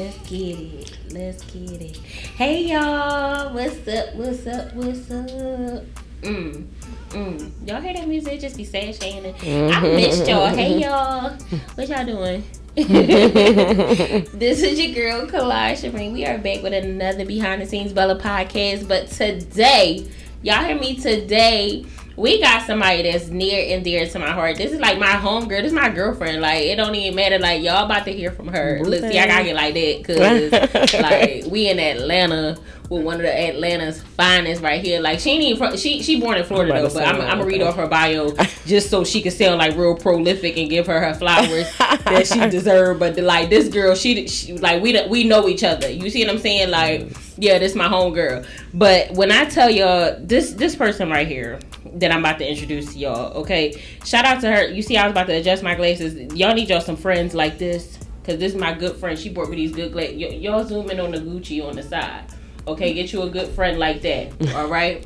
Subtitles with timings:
[0.00, 0.98] let's get it.
[1.10, 1.96] Let's get it.
[2.36, 4.14] Hey y'all, what's up?
[4.14, 4.74] What's up?
[4.74, 5.84] What's up?
[6.22, 6.66] Mm.
[7.10, 7.68] Mm.
[7.68, 8.34] Y'all hear that music?
[8.34, 9.34] It just be sad Shannon.
[9.42, 10.46] I missed y'all.
[10.46, 11.32] Hey y'all.
[11.74, 12.44] What y'all doing?
[12.76, 16.12] this is your girl Kalai Shabring.
[16.12, 18.88] We are back with another behind the scenes Bella podcast.
[18.88, 20.08] But today,
[20.40, 21.84] y'all hear me today
[22.20, 24.58] we got somebody that's near and dear to my heart.
[24.58, 25.62] This is like my home girl.
[25.62, 26.42] This is my girlfriend.
[26.42, 27.38] Like it don't even matter.
[27.38, 28.78] Like y'all about to hear from her.
[28.80, 28.90] Okay.
[28.90, 32.58] Look, see, I gotta get like that because like we in Atlanta
[32.90, 35.00] with one of the Atlanta's finest right here.
[35.00, 37.46] Like she ain't even from, she she born in Florida though, but I'm, I'm gonna
[37.46, 38.32] read off her bio
[38.66, 42.38] just so she can sound like real prolific and give her her flowers that she
[42.50, 42.98] deserve.
[42.98, 45.88] But like this girl, she, she like we we know each other.
[45.88, 46.70] You see what I'm saying?
[46.70, 48.44] Like yeah, this my home girl.
[48.74, 51.58] But when I tell y'all this this person right here
[51.94, 53.32] that I'm about to introduce to y'all.
[53.38, 54.68] Okay, shout out to her.
[54.68, 56.34] You see, I was about to adjust my glasses.
[56.34, 59.18] Y'all need y'all some friends like this, cause this is my good friend.
[59.18, 60.16] She brought me these good glasses.
[60.16, 62.24] Y- y'all zoom in on the Gucci on the side.
[62.66, 64.54] Okay, get you a good friend like that.
[64.54, 65.04] All right.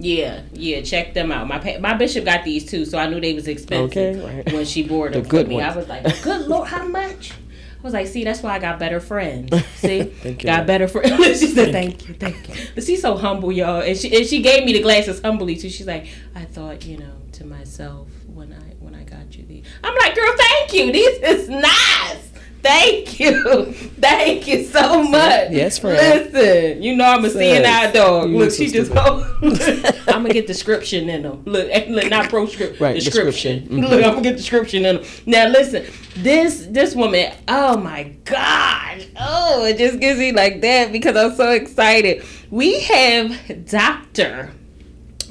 [0.00, 1.48] Yeah, yeah, check them out.
[1.48, 4.52] My my bishop got these too, so I knew they was expensive okay, right.
[4.52, 5.56] when she bought them the good for me.
[5.56, 5.74] Ones.
[5.74, 7.32] I was like, "Good lord, how much?"
[7.78, 9.64] I was like, see, that's why I got better friends.
[9.76, 10.66] See, got you.
[10.66, 11.16] better friends.
[11.40, 12.54] she said, thank you, thank you.
[12.74, 15.70] But she's so humble, y'all, and she and she gave me the glasses humbly too.
[15.70, 19.64] She's like, I thought, you know, to myself when I when I got you these.
[19.84, 20.92] I'm like, girl, thank you.
[20.92, 22.27] These is nice.
[22.62, 23.72] Thank you.
[24.00, 25.50] Thank you so much.
[25.50, 26.32] Yes, friend.
[26.32, 28.30] Listen, you know I'm a seeing eye dog.
[28.30, 29.24] look, she just go.
[29.42, 31.42] I'm gonna get description in them.
[31.44, 32.80] Look, look, not proscript.
[32.80, 33.64] Right, description.
[33.64, 33.68] description.
[33.78, 33.86] Mm-hmm.
[33.86, 35.04] Look, I'm gonna get description in them.
[35.26, 35.86] Now listen,
[36.16, 37.32] this this woman.
[37.46, 39.06] Oh my gosh.
[39.20, 42.24] Oh, it just gives me like that because I'm so excited.
[42.50, 44.52] We have Doctor.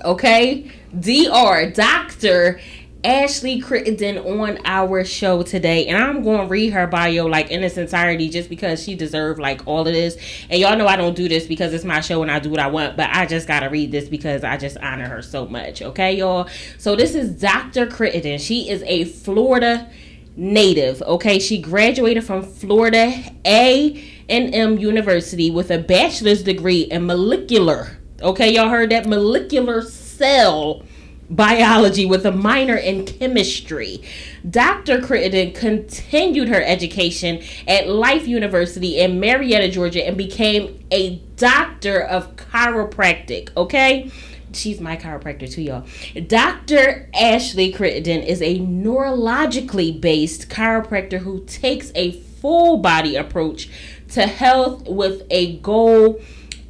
[0.04, 1.72] Okay, Dr.
[1.72, 2.60] Doctor
[3.08, 7.64] Ashley Crittendon on our show today, and I'm going to read her bio like in
[7.64, 10.18] its entirety just because she deserved like all of this.
[10.50, 12.60] And y'all know I don't do this because it's my show and I do what
[12.60, 15.48] I want, but I just got to read this because I just honor her so
[15.48, 15.82] much.
[15.82, 16.50] Okay, y'all.
[16.80, 17.88] So this is Dr.
[17.88, 18.46] Crittendon.
[18.46, 19.90] She is a Florida
[20.36, 21.02] native.
[21.04, 23.14] Okay, she graduated from Florida
[23.46, 28.00] A and M University with a bachelor's degree in molecular.
[28.22, 30.84] Okay, y'all heard that molecular cell
[31.30, 34.02] biology with a minor in chemistry.
[34.50, 35.00] Dr.
[35.00, 42.36] Crittendon continued her education at Life University in Marietta, Georgia, and became a doctor of
[42.36, 43.50] chiropractic.
[43.58, 44.12] Okay?
[44.54, 45.86] She's my chiropractor too, y'all.
[46.28, 47.10] Dr.
[47.14, 53.70] Ashley Crittendon is a neurologically based chiropractor who takes a full body approach
[54.10, 56.22] to health with a goal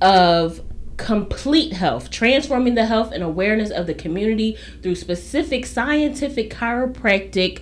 [0.01, 0.62] of
[0.97, 7.62] complete health, transforming the health and awareness of the community through specific scientific chiropractic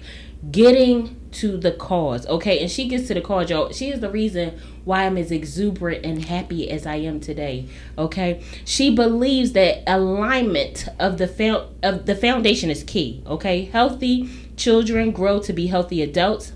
[0.51, 2.25] getting to the cause.
[2.27, 3.71] Okay, and she gets to the cause, y'all.
[3.71, 7.67] She is the reason why I'm as exuberant and happy as I am today.
[7.97, 13.21] Okay, she believes that alignment of the found of the foundation is key.
[13.27, 16.53] Okay, healthy children grow to be healthy adults.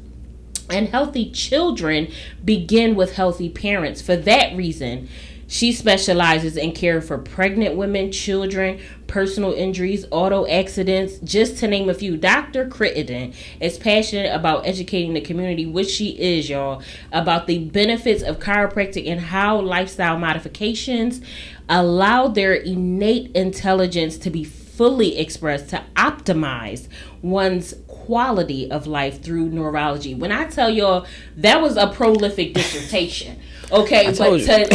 [0.69, 2.11] And healthy children
[2.45, 4.03] begin with healthy parents.
[4.03, 5.09] For that reason,
[5.49, 11.89] she specializes in care for pregnant women, children, personal injuries, auto accidents, just to name
[11.89, 12.15] a few.
[12.17, 12.67] Dr.
[12.67, 18.37] Crittendon is passionate about educating the community, which she is, y'all, about the benefits of
[18.37, 21.19] chiropractic and how lifestyle modifications
[21.67, 26.87] allow their innate intelligence to be fully expressed to optimize
[27.23, 30.13] one's quality of life through neurology.
[30.13, 33.39] When I tell y'all that was a prolific dissertation.
[33.71, 34.67] Okay, but to,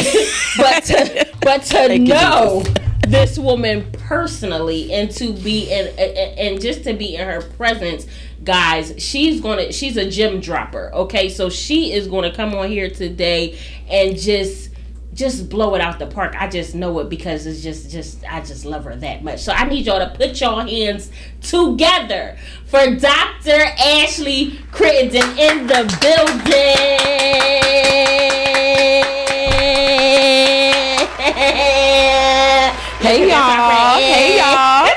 [0.56, 2.62] but to but to know
[3.09, 8.06] this woman personally and to be in and just to be in her presence
[8.44, 11.28] guys she's gonna she's a gem dropper okay?
[11.28, 14.71] So she is gonna come on here today and just
[15.15, 16.35] just blow it out the park.
[16.39, 19.41] I just know it because it's just just I just love her that much.
[19.41, 21.11] So I need y'all to put your hands
[21.41, 22.37] together
[22.67, 23.61] for Dr.
[23.79, 27.05] Ashley Crittendon in the building.
[33.00, 33.99] hey y'all.
[33.99, 34.94] Hey y'all.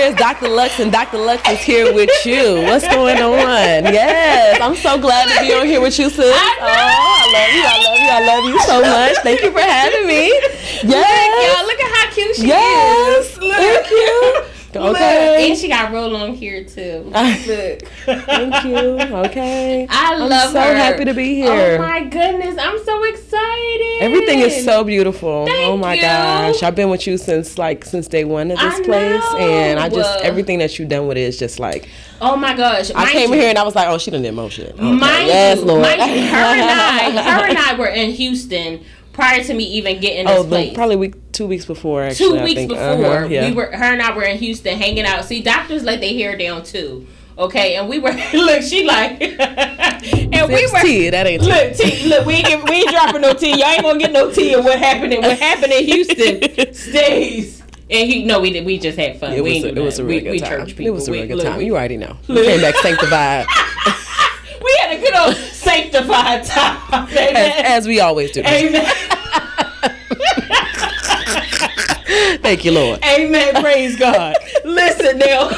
[0.00, 0.48] Here's Dr.
[0.48, 1.18] Lux, and Dr.
[1.18, 2.62] Lux is here with you.
[2.62, 3.84] What's going on?
[3.92, 6.34] Yes, I'm so glad to be on here with you, sis.
[6.34, 7.64] I oh, I love you.
[7.66, 8.08] I love you.
[8.08, 9.22] I love you so much.
[9.22, 10.28] Thank you for having me.
[10.82, 10.86] Yes.
[10.88, 13.26] Look, y'all, look at how cute she yes.
[13.26, 13.38] is.
[13.40, 13.56] Look.
[13.56, 14.42] Thank you.
[14.70, 14.86] Okay.
[14.86, 17.02] Look, and she got real long hair too.
[17.04, 17.82] Look.
[17.82, 19.00] Thank you.
[19.26, 19.84] Okay.
[19.90, 20.76] I love I'm so her.
[20.76, 21.76] happy to be here.
[21.76, 22.56] Oh my goodness.
[22.56, 22.99] I'm so.
[24.00, 25.46] Everything is so beautiful.
[25.46, 26.00] Thank oh my you.
[26.02, 29.88] gosh, I've been with you since like since day one of this place, and I
[29.88, 30.28] just know.
[30.28, 31.88] everything that you've done with it is just like
[32.20, 32.90] Oh my gosh!
[32.94, 34.72] I came you- here and I was like, oh, she done did more shit.
[34.72, 34.82] Okay.
[34.82, 35.82] Mind yes, you, Lord.
[35.82, 40.26] mind her and I, her and I were in Houston prior to me even getting
[40.26, 40.72] this oh, place.
[40.74, 42.02] probably week two weeks before.
[42.04, 43.48] Actually, Two weeks before, Uh-huh, yeah.
[43.48, 45.24] we were her and I were in Houston hanging out.
[45.24, 47.06] See, doctors let their hair down too.
[47.40, 48.62] Okay, and we were look.
[48.62, 50.80] She like, and we were.
[50.82, 51.08] tea.
[51.10, 51.42] That ain't.
[51.42, 53.58] Look, T, look, we ain't, we ain't dropping no tea.
[53.58, 55.14] Y'all ain't gonna get no tea of what happened.
[55.14, 57.62] in- What happened in Houston stays.
[57.90, 58.64] And he, no, we did.
[58.66, 59.32] We just had fun.
[59.32, 60.48] It we was, a, it was a really we, good we time.
[60.50, 60.86] church people.
[60.86, 61.60] It was a We- really good look, time.
[61.62, 62.16] You already know.
[62.28, 62.44] We Look.
[62.44, 63.46] came back sanctified,
[64.62, 67.08] we had a good old sanctified time.
[67.10, 68.42] as, as we always do.
[68.42, 68.84] Amen.
[72.42, 73.02] Thank you, Lord.
[73.04, 73.54] Amen.
[73.62, 74.36] Praise God.
[74.64, 75.50] Listen now.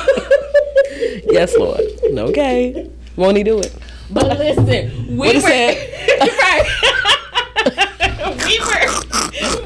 [1.33, 1.81] Yes, Lord.
[2.05, 2.91] Okay.
[3.17, 3.75] Won't he do it?
[4.11, 5.79] But listen, we What were right.
[8.47, 8.87] we were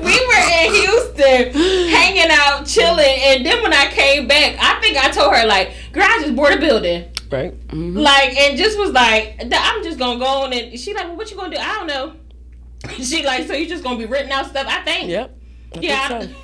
[0.03, 1.53] we were in Houston
[1.91, 5.73] hanging out, chilling, and then when I came back, I think I told her like,
[5.93, 7.53] "Girl, I just bought a building." Right.
[7.69, 7.97] Mhm.
[8.01, 11.29] Like, and just was like, I'm just gonna go on and she like, well, what
[11.29, 11.61] you gonna do?
[11.61, 12.13] I don't know.
[13.03, 14.67] She like, so you just gonna be written out stuff?
[14.69, 15.09] I think.
[15.11, 15.37] Yep.
[15.77, 16.09] I Yeah.
[16.21, 16.37] think so.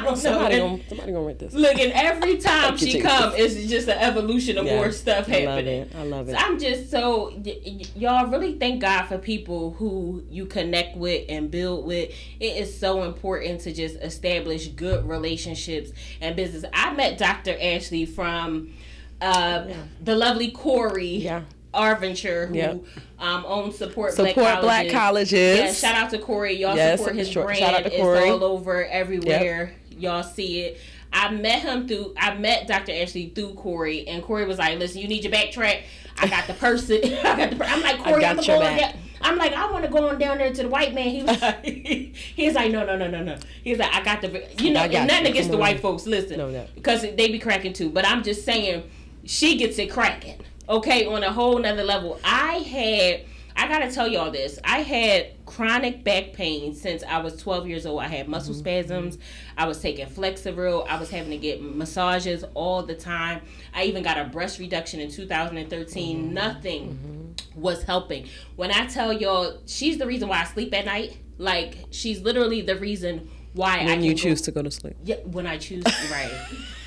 [0.00, 0.16] I, don't.
[0.16, 1.52] Somebody And gonna somebody gonna read this.
[1.54, 3.02] Look, and every time she Jesus.
[3.02, 4.76] come, it's just an evolution of Yeah.
[4.76, 5.80] more stuff I love happening.
[5.82, 5.92] it.
[5.96, 6.38] I love So it.
[6.42, 11.50] I'm just so y- y'all really thank God for people who you connect with and
[11.50, 12.10] build with.
[12.40, 16.64] It is so important to just establish good relationships and business.
[16.72, 17.56] I met Dr.
[17.60, 18.72] Ashley from
[19.20, 19.66] uh,
[20.02, 21.42] the lovely Corey Yeah.
[21.74, 22.82] Arvinger, who Yep.
[23.20, 24.92] um, owns Support, Support Black Black Colleges.
[24.92, 25.58] colleges.
[25.58, 26.56] Yeah, shout out to Corey.
[26.56, 27.44] Y'all Yes, support his sure.
[27.44, 27.58] brand.
[27.60, 28.28] Shout out to It's Corey.
[28.30, 29.74] all over everywhere.
[30.00, 30.78] Y'all see it.
[31.12, 32.14] I met him through.
[32.16, 32.92] I met Dr.
[32.92, 35.82] Ashley through Corey, and Corey was like, "Listen, you need your backtrack.
[36.18, 37.00] I got the person.
[37.04, 37.56] I got the.
[37.56, 37.64] Per-.
[37.64, 38.20] I'm like Corey.
[38.20, 38.92] got I'm your going down.
[39.22, 41.08] I'm like, I want to go on down there to the white man.
[41.10, 43.36] He was like, he was like, no, no, no, no, no.
[43.62, 45.30] He's like, I got the, you know, nothing you.
[45.30, 46.06] against the white folks.
[46.06, 46.66] Listen, No, no.
[46.74, 47.90] because they be cracking too.
[47.90, 48.82] But I'm just saying,
[49.26, 50.40] she gets it cracking.
[50.70, 52.18] Okay, on a whole nother level.
[52.24, 53.20] I had,
[53.62, 54.58] I gotta tell y'all this.
[54.64, 58.00] I had chronic back pain since I was 12 years old.
[58.00, 58.60] I had muscle Mm-hmm.
[58.60, 59.18] spasms.
[59.58, 60.86] I was taking Flexeril.
[60.88, 63.42] I was having to get massages all the time.
[63.74, 66.18] I even got a breast reduction in 2013.
[66.24, 66.34] Mm-hmm.
[66.34, 68.28] Nothing was helping.
[68.56, 71.18] When I tell y'all, she's the reason why I sleep at night.
[71.38, 74.70] Like she's literally the reason why I When can you go- choose to go to
[74.70, 74.96] sleep.
[75.04, 76.30] yeah, when I choose right.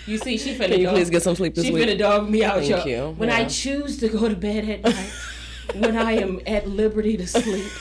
[0.06, 1.74] You see, she finna Can you dog- please get some sleep this week?
[1.74, 1.90] she week?
[1.90, 2.88] finna dog me out, Thank y'all.
[3.10, 3.16] you.
[3.16, 5.12] When I choose to go to bed at night,
[5.75, 7.71] when I am at liberty to sleep,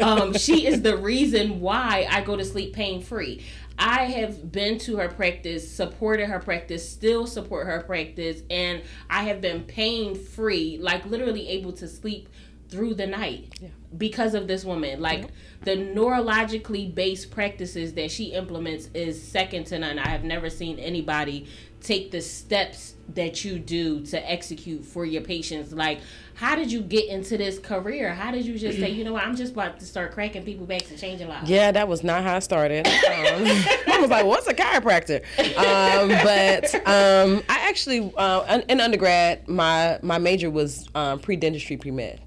[0.00, 3.44] um, she is the reason why I go to sleep pain free.
[3.78, 9.24] I have been to her practice, supported her practice, still support her practice, and I
[9.24, 12.28] have been pain free, like literally able to sleep
[12.74, 13.52] through the night
[13.96, 15.00] because of this woman.
[15.00, 15.28] Like
[15.62, 19.98] the neurologically based practices that she implements is second to none.
[19.98, 21.46] I have never seen anybody
[21.80, 25.70] take the steps that you do to execute for your patients.
[25.72, 26.00] Like,
[26.34, 28.14] how did you get into this career?
[28.14, 30.64] How did you just say, you know what, I'm just about to start cracking people
[30.66, 31.48] backs and changing lives?
[31.48, 32.86] Yeah, that was not how I started.
[32.86, 35.20] Um, I was like, "What's a chiropractor?"
[35.58, 41.36] Um, but um, I actually, uh, in- in undergrad, my my major was um, pre
[41.36, 42.20] dentistry, pre med.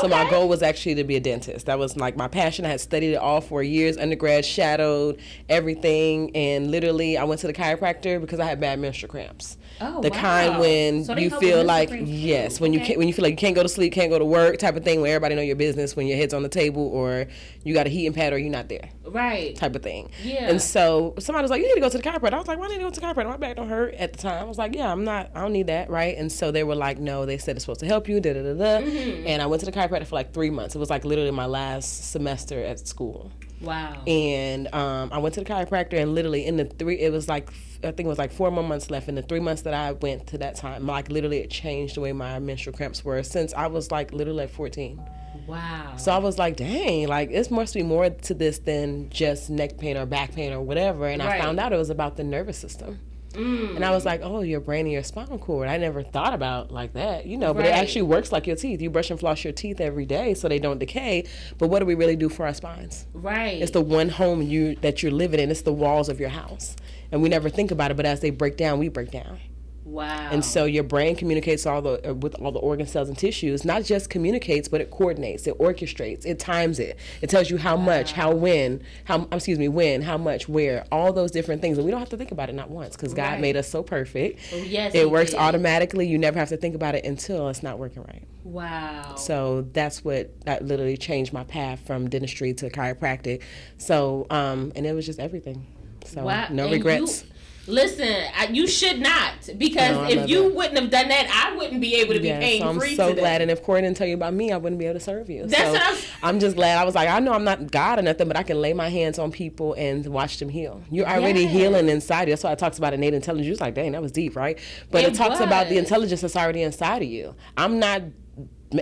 [0.00, 1.66] So my goal was actually to be a dentist.
[1.66, 2.64] That was like my passion.
[2.64, 7.46] I had studied it all for years, undergrad, shadowed everything, and literally I went to
[7.46, 9.56] the chiropractor because I had bad menstrual cramps.
[9.80, 10.20] Oh, the wow.
[10.20, 13.36] kind when So you feel like yes, when you can't, when you feel like you
[13.36, 15.56] can't go to sleep, can't go to work, type of thing, where everybody know your
[15.56, 17.26] business when your head's on the table or
[17.64, 19.56] you got a heating pad or you're not there Right.
[19.56, 20.10] type of thing.
[20.22, 20.48] Yeah.
[20.48, 22.58] And so somebody was like, "You need to go to the chiropractor." I was like,
[22.58, 23.26] "Why need to go to the chiropractor?
[23.30, 25.30] My back don't hurt." At the time, I was like, "Yeah, I'm not.
[25.34, 27.80] I don't need that, right?" And so they were like, "No, they said it's supposed
[27.80, 28.86] to help you." Da da da da.
[28.86, 29.26] Mm-hmm.
[29.26, 30.74] And I went to the chiropractor for like three months.
[30.74, 33.30] It was like literally my last semester at school.
[33.60, 34.02] Wow.
[34.06, 37.50] And um, I went to the chiropractor, and literally in the three, it was like
[37.82, 39.08] I think it was like four more months left.
[39.08, 42.00] In the three months that I went to that time, like literally, it changed the
[42.00, 45.00] way my menstrual cramps were since I was like literally like 14.
[45.46, 45.96] wow.
[45.96, 49.78] So I was like, dang, like it must be more to this than just neck
[49.78, 51.06] pain or back pain or whatever.
[51.06, 51.40] And Right.
[51.40, 53.00] I found out it was about the nervous system.
[53.34, 53.76] Mm.
[53.76, 55.68] And I was like, oh, your brain and your spinal cord.
[55.68, 58.80] I never thought about like that, you know, but it actually works like your teeth.
[58.80, 61.26] You brush and floss your teeth every day so they don't decay.
[61.58, 63.06] But what do we really do for our spines?
[63.12, 63.60] right.
[63.60, 65.50] It's the one home you that you're living in.
[65.50, 66.76] It's the walls of your house.
[67.12, 69.38] And we never think about it, but as they break down, we break down.
[69.84, 70.30] Wow.
[70.30, 73.64] And so your brain communicates all the uh, with all the organ cells and tissues.
[73.64, 76.98] Not just communicates, but it coordinates, it orchestrates, it times it.
[77.20, 77.82] It tells you how wow.
[77.82, 81.76] much, how when, how excuse me, when, how much, where, all those different things.
[81.76, 83.82] And we don't have to think about it not once because God made us so
[83.82, 84.40] perfect.
[84.52, 84.94] Oh, yes.
[84.94, 85.40] It works did.
[85.40, 86.06] automatically.
[86.08, 88.26] You never have to think about it until it's not working right.
[88.44, 89.16] Wow.
[89.16, 93.42] So that's what that literally changed my path from dentistry to chiropractic.
[93.78, 95.66] So um and it was just everything.
[96.04, 96.48] So wow.
[96.50, 97.22] no and regrets.
[97.22, 97.28] You-
[97.66, 100.54] Listen, I, you should not because no, if you that.
[100.54, 102.90] wouldn't have done that, I wouldn't be able to be yes, pain I'm free.
[102.90, 103.20] I'm so today.
[103.20, 105.30] glad, and if Corey didn't tell you about me, I wouldn't be able to serve
[105.30, 105.46] you.
[105.46, 106.78] That's so what I'm, I'm just glad.
[106.78, 108.88] I was like, I know I'm not God or nothing, but I can lay my
[108.88, 110.82] hands on people and watch them heal.
[110.90, 111.52] You're already yes.
[111.52, 112.32] healing inside you.
[112.32, 113.46] That's why I talks about innate intelligence.
[113.58, 114.58] You're like, dang, that was deep, right?
[114.90, 115.46] But it, it talks was.
[115.46, 117.34] about the intelligence that's already inside of you.
[117.56, 118.02] I'm not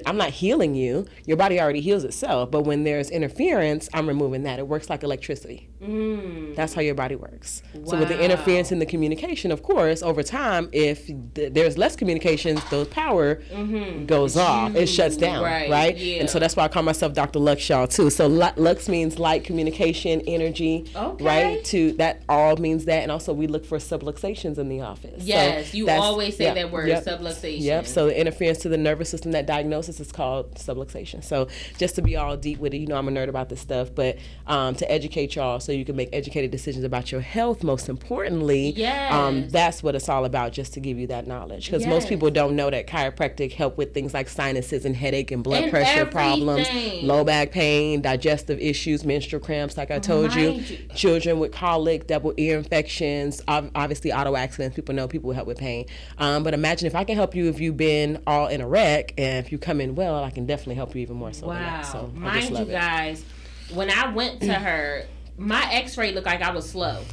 [0.07, 1.07] I'm not healing you.
[1.27, 2.51] Your body already heals itself.
[2.51, 4.59] But when there's interference, I'm removing that.
[4.59, 5.69] It works like electricity.
[5.83, 6.55] Mm.
[6.55, 7.63] That's how your body works.
[7.75, 7.91] Wow.
[7.91, 11.97] So with the interference in the communication, of course, over time, if th- there's less
[11.97, 14.07] communication, those power mm-hmm.
[14.07, 14.77] goes off.
[14.77, 15.69] It shuts down, right?
[15.69, 15.97] right?
[15.97, 16.21] Yeah.
[16.21, 17.41] And so that's why I call myself Dr.
[17.41, 18.11] Lux Shaw too.
[18.11, 21.25] So Lux means light, communication, energy, okay.
[21.25, 21.65] right?
[21.67, 25.25] To that all means that, and also we look for subluxations in the office.
[25.25, 27.61] Yes, so you always say that word, yep, subluxation.
[27.61, 27.87] Yep.
[27.87, 31.25] So the interference to the nervous system that diagnosis is called subluxation.
[31.25, 31.49] So
[31.79, 33.93] just to be all deep with it, you know, I'm a nerd about this stuff,
[33.95, 37.63] but um, to educate y'all so you can make educated decisions about your health.
[37.63, 39.13] Most importantly, um, yes.
[39.13, 40.53] Um, that's what it's all about.
[40.53, 41.91] Just to give you that knowledge, because yes.
[41.91, 45.65] most people don't know that chiropractic help with things like sinuses and headache and blood
[45.65, 46.13] and pressure everything.
[46.13, 46.69] problems,
[47.03, 52.07] low back pain, digestive issues, menstrual cramps, like I told you, you, children with colic,
[52.07, 54.77] double ear infections, obviously auto accidents.
[54.77, 55.87] People know people help with pain.
[56.19, 59.15] Um, but imagine if I can help you if you've been all in a wreck
[59.19, 61.49] and if you come in well, I can definitely help you even more so.
[61.49, 61.83] Wow.
[61.83, 63.25] So Mind you guys,
[63.73, 65.05] when I went to her,
[65.37, 67.05] my x ray looked like I was slow.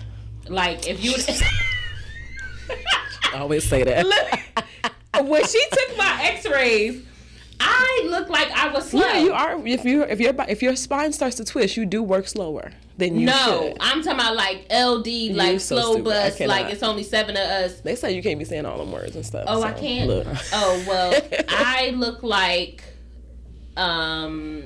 [0.47, 1.13] Like if you
[3.33, 4.05] I always say that.
[4.05, 7.03] Look, when she took my x rays,
[7.59, 9.01] I look like I was slow.
[9.01, 9.67] Yeah, you are.
[9.67, 13.19] If you if your if your spine starts to twist, you do work slower than
[13.19, 13.77] you no, should.
[13.79, 17.81] I'm talking about like LD, like so slow bus, like it's only seven of us.
[17.81, 19.45] They say you can't be saying all them words and stuff.
[19.47, 20.07] Oh, so, I can't.
[20.07, 20.27] Look.
[20.53, 22.83] Oh well, I look like
[23.77, 24.63] um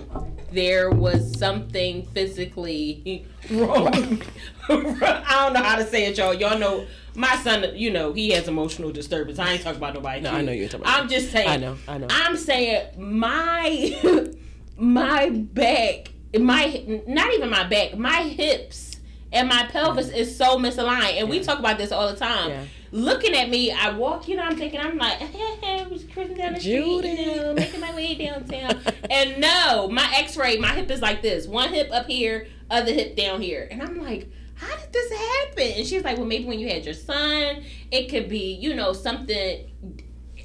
[0.54, 4.22] there was something physically wrong.
[4.70, 6.34] I don't know how to say it, y'all.
[6.34, 9.40] Y'all know my son, you know, he has emotional disturbance.
[9.40, 10.22] I ain't talking about nobody.
[10.22, 11.02] No, I know you're talking about.
[11.02, 11.50] I'm just saying.
[11.50, 12.08] I know, I know.
[12.10, 14.32] I'm saying my
[14.78, 18.98] my back, my not even my back, my hips
[19.32, 21.24] and my pelvis is so misaligned, and yeah.
[21.26, 22.50] we talk about this all the time.
[22.50, 22.64] Yeah.
[22.94, 26.04] Looking at me, I walk, you know, I'm thinking, I'm like, hey, hey, I was
[26.06, 27.16] cruising down the Judy.
[27.16, 28.80] street, you know, making my way downtown.
[29.10, 33.16] and no, my X-ray, my hip is like this: one hip up here, other hip
[33.16, 35.74] down here, and I'm like how did this happen?
[35.78, 38.94] And she's like, well, maybe when you had your son, it could be, you know,
[38.94, 39.70] something.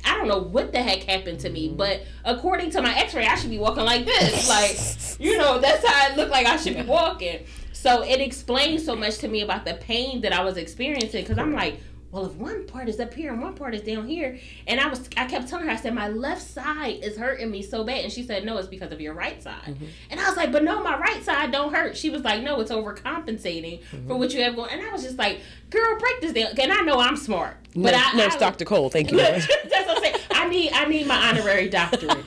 [0.05, 1.77] I don't know what the heck happened to me, mm-hmm.
[1.77, 4.49] but according to my X-ray, I should be walking like this.
[4.49, 7.45] like, you know, that's how it looked like I should be walking.
[7.73, 11.39] So it explains so much to me about the pain that I was experiencing because
[11.39, 14.39] I'm like, well, if one part is up here and one part is down here,
[14.67, 17.63] and I was, I kept telling her, I said, my left side is hurting me
[17.63, 19.85] so bad, and she said, no, it's because of your right side, mm-hmm.
[20.11, 21.97] and I was like, but no, my right side don't hurt.
[21.97, 24.09] She was like, no, it's overcompensating mm-hmm.
[24.09, 26.59] for what you have going, and I was just like, girl, break this down.
[26.59, 28.65] And I know I'm smart, but no, I, no, Dr.
[28.65, 29.17] Cole, thank you.
[29.19, 30.17] that's what I'm saying.
[30.31, 32.25] I need, I need my honorary doctorate.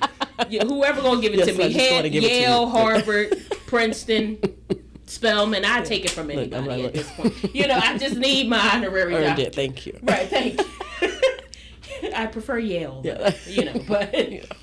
[0.64, 4.38] Whoever gonna give it yes, to me, Head, Yale, Harvard, Princeton.
[5.12, 5.65] Spelman.
[5.65, 7.56] I take it from anybody look, like, at this point.
[7.56, 9.48] You know, I just need my honorary Earned doctorate.
[9.50, 10.00] It, thank you.
[10.01, 12.12] Right, thank you.
[12.15, 13.01] I prefer Yale.
[13.03, 13.34] Yeah.
[13.46, 14.12] You know, but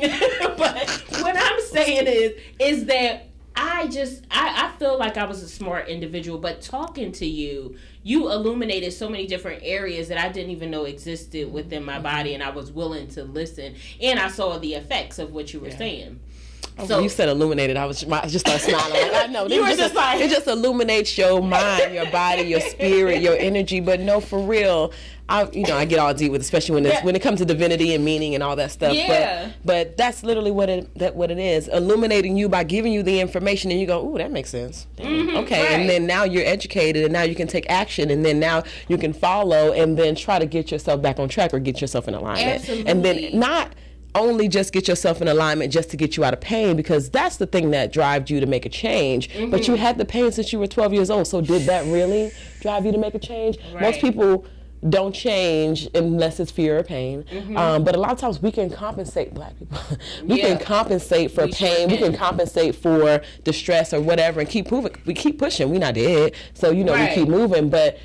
[0.56, 5.42] but what I'm saying is is that I just I, I feel like I was
[5.42, 10.30] a smart individual, but talking to you, you illuminated so many different areas that I
[10.30, 12.04] didn't even know existed within my mm-hmm.
[12.04, 15.60] body, and I was willing to listen, and I saw the effects of what you
[15.60, 15.78] were yeah.
[15.78, 16.20] saying.
[16.78, 17.76] Oh, so you said illuminated.
[17.76, 19.12] I was I just started smiling.
[19.12, 22.42] Like, I know you were just, just like it just illuminates your mind, your body,
[22.42, 23.80] your spirit, your energy.
[23.80, 24.92] But no, for real,
[25.28, 27.44] I you know I get all deep with, especially when it's when it comes to
[27.44, 28.94] divinity and meaning and all that stuff.
[28.94, 29.52] Yeah.
[29.64, 33.02] But but that's literally what it that what it is, illuminating you by giving you
[33.02, 34.86] the information, and you go, ooh, that makes sense.
[34.96, 35.70] Mm-hmm, okay, right.
[35.72, 38.96] and then now you're educated, and now you can take action, and then now you
[38.96, 42.14] can follow, and then try to get yourself back on track or get yourself in
[42.14, 42.90] alignment, Absolutely.
[42.90, 43.74] and then not
[44.18, 47.36] only just get yourself in alignment just to get you out of pain because that's
[47.36, 49.28] the thing that drives you to make a change.
[49.30, 49.50] Mm-hmm.
[49.50, 49.82] But you mm-hmm.
[49.82, 51.26] had the pain since you were 12 years old.
[51.26, 53.58] So did that really drive you to make a change?
[53.72, 53.82] Right.
[53.82, 54.44] Most people
[54.88, 57.24] don't change unless it's fear or pain.
[57.24, 57.56] Mm-hmm.
[57.56, 59.78] Um, but a lot of times we can compensate, black people.
[60.24, 60.48] we yeah.
[60.48, 61.88] can compensate for we pain.
[61.88, 64.94] Sure we can compensate for distress or whatever and keep moving.
[65.04, 65.70] We keep pushing.
[65.70, 66.34] We not dead.
[66.54, 67.08] So, you know, right.
[67.08, 67.70] we keep moving.
[67.70, 67.98] But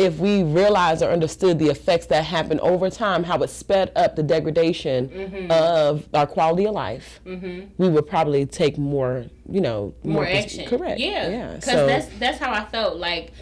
[0.00, 4.16] if we realized or understood the effects that happen over time, how it sped up
[4.16, 5.50] the degradation mm-hmm.
[5.50, 7.66] of our quality of life, mm-hmm.
[7.76, 10.66] we would probably take more, you know, more, more action.
[10.66, 10.98] Correct.
[10.98, 11.54] Yeah, yeah.
[11.54, 12.96] Because so, that's that's how I felt.
[12.96, 13.32] Like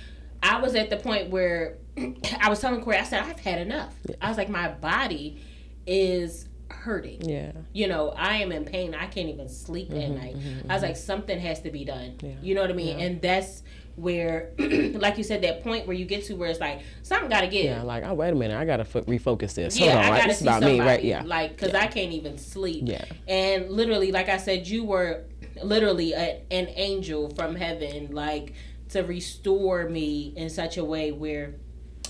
[0.42, 1.76] I was at the point where
[2.40, 3.94] I was telling Corey, I said I've had enough.
[4.08, 4.16] Yeah.
[4.20, 5.40] I was like, my body
[5.86, 7.22] is hurting.
[7.22, 7.52] Yeah.
[7.72, 8.96] You know, I am in pain.
[8.96, 10.36] I can't even sleep mm-hmm, at night.
[10.36, 12.16] Mm-hmm, I was like, something has to be done.
[12.20, 12.34] Yeah.
[12.42, 12.98] You know what I mean?
[12.98, 13.04] Yeah.
[13.04, 13.62] And that's
[13.98, 17.40] where, like you said, that point where you get to where it's like something got
[17.40, 17.64] to get.
[17.64, 19.78] Yeah, like oh wait a minute, I gotta f- refocus this.
[19.78, 21.04] Hold yeah, on, I gotta see about somebody, me, right?
[21.04, 21.82] Yeah, like because yeah.
[21.82, 22.84] I can't even sleep.
[22.86, 25.24] Yeah, and literally, like I said, you were
[25.62, 28.54] literally a, an angel from heaven, like
[28.90, 31.54] to restore me in such a way where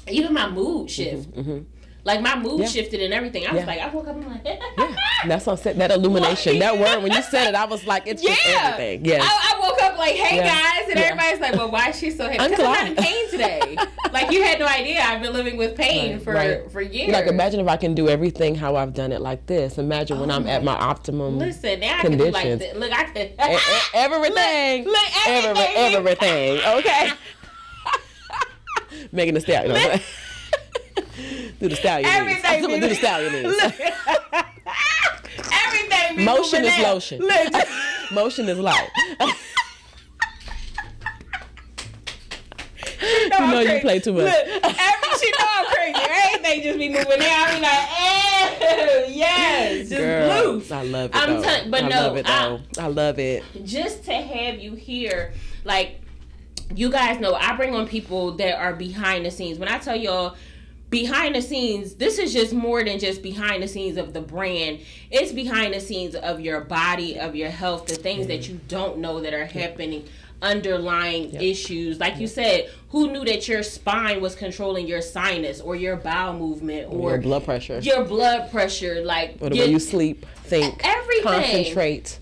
[0.09, 1.31] even my mood shift.
[1.31, 1.78] Mm-hmm, mm-hmm.
[2.09, 2.67] Like my mood yeah.
[2.67, 3.47] shifted and everything.
[3.47, 4.41] I was like, I woke up and I'm like,
[4.79, 4.97] yeah.
[5.27, 5.77] That's what I said.
[5.77, 7.03] That illumination, that word.
[7.03, 8.35] When you said it, I was like, it's yeah.
[8.35, 9.05] just everything.
[9.05, 9.19] Yeah.
[9.21, 12.25] I, I, woke up like, hey guys, and everybody's like, well, why is she so
[12.25, 12.49] happy?
[12.49, 13.77] Because I'm, not in pain today.
[14.15, 15.03] like you had no idea.
[15.03, 16.23] I've been living with pain right.
[16.23, 16.73] for right.
[16.73, 17.11] for years.
[17.11, 19.77] Like imagine if I can do everything how I've done it like this.
[19.77, 21.39] Imagine oh when I'm at my optimum.
[21.39, 22.35] Listen, now conditions.
[22.35, 22.75] I can do like this.
[22.75, 23.33] Look, I can
[23.93, 24.85] everything.
[24.85, 25.95] Look, look everything.
[25.95, 26.61] everything.
[26.79, 27.11] Okay.
[29.13, 30.01] Megan Thee Stallion
[31.59, 32.65] do the stallion Everything.
[32.65, 33.35] I'm do the stallion
[35.53, 36.25] Everything.
[36.25, 37.29] Motion is lotion.
[38.13, 38.89] Motion is light.
[43.03, 44.25] you know, you, know you play too much.
[44.25, 44.35] Look,
[44.65, 46.01] every she know I'm crazy.
[46.01, 47.45] Everything just be moving now.
[47.45, 50.73] I be like, yes, just Girl, loose.
[50.73, 51.17] I love it.
[51.17, 53.45] I'm telling, but I no, love it, I, I love it.
[53.65, 55.33] Just to have you here,
[55.65, 56.01] like
[56.75, 59.59] you guys know, I bring on people that are behind the scenes.
[59.59, 60.37] When I tell y'all
[60.91, 64.81] behind the scenes this is just more than just behind the scenes of the brand.
[65.11, 68.29] It's behind the scenes of your body of your health the things mm-hmm.
[68.29, 70.05] that you don't know that are happening
[70.41, 71.43] underlying yep.
[71.43, 71.99] issues.
[71.99, 72.21] Like yep.
[72.21, 76.93] you said who knew that your spine was controlling your sinus or your bowel movement
[76.93, 77.81] or your blood pressure.
[77.81, 79.03] your blood pressure?
[79.05, 81.23] Like or the your, way you sleep think everything.
[81.25, 82.19] concentrate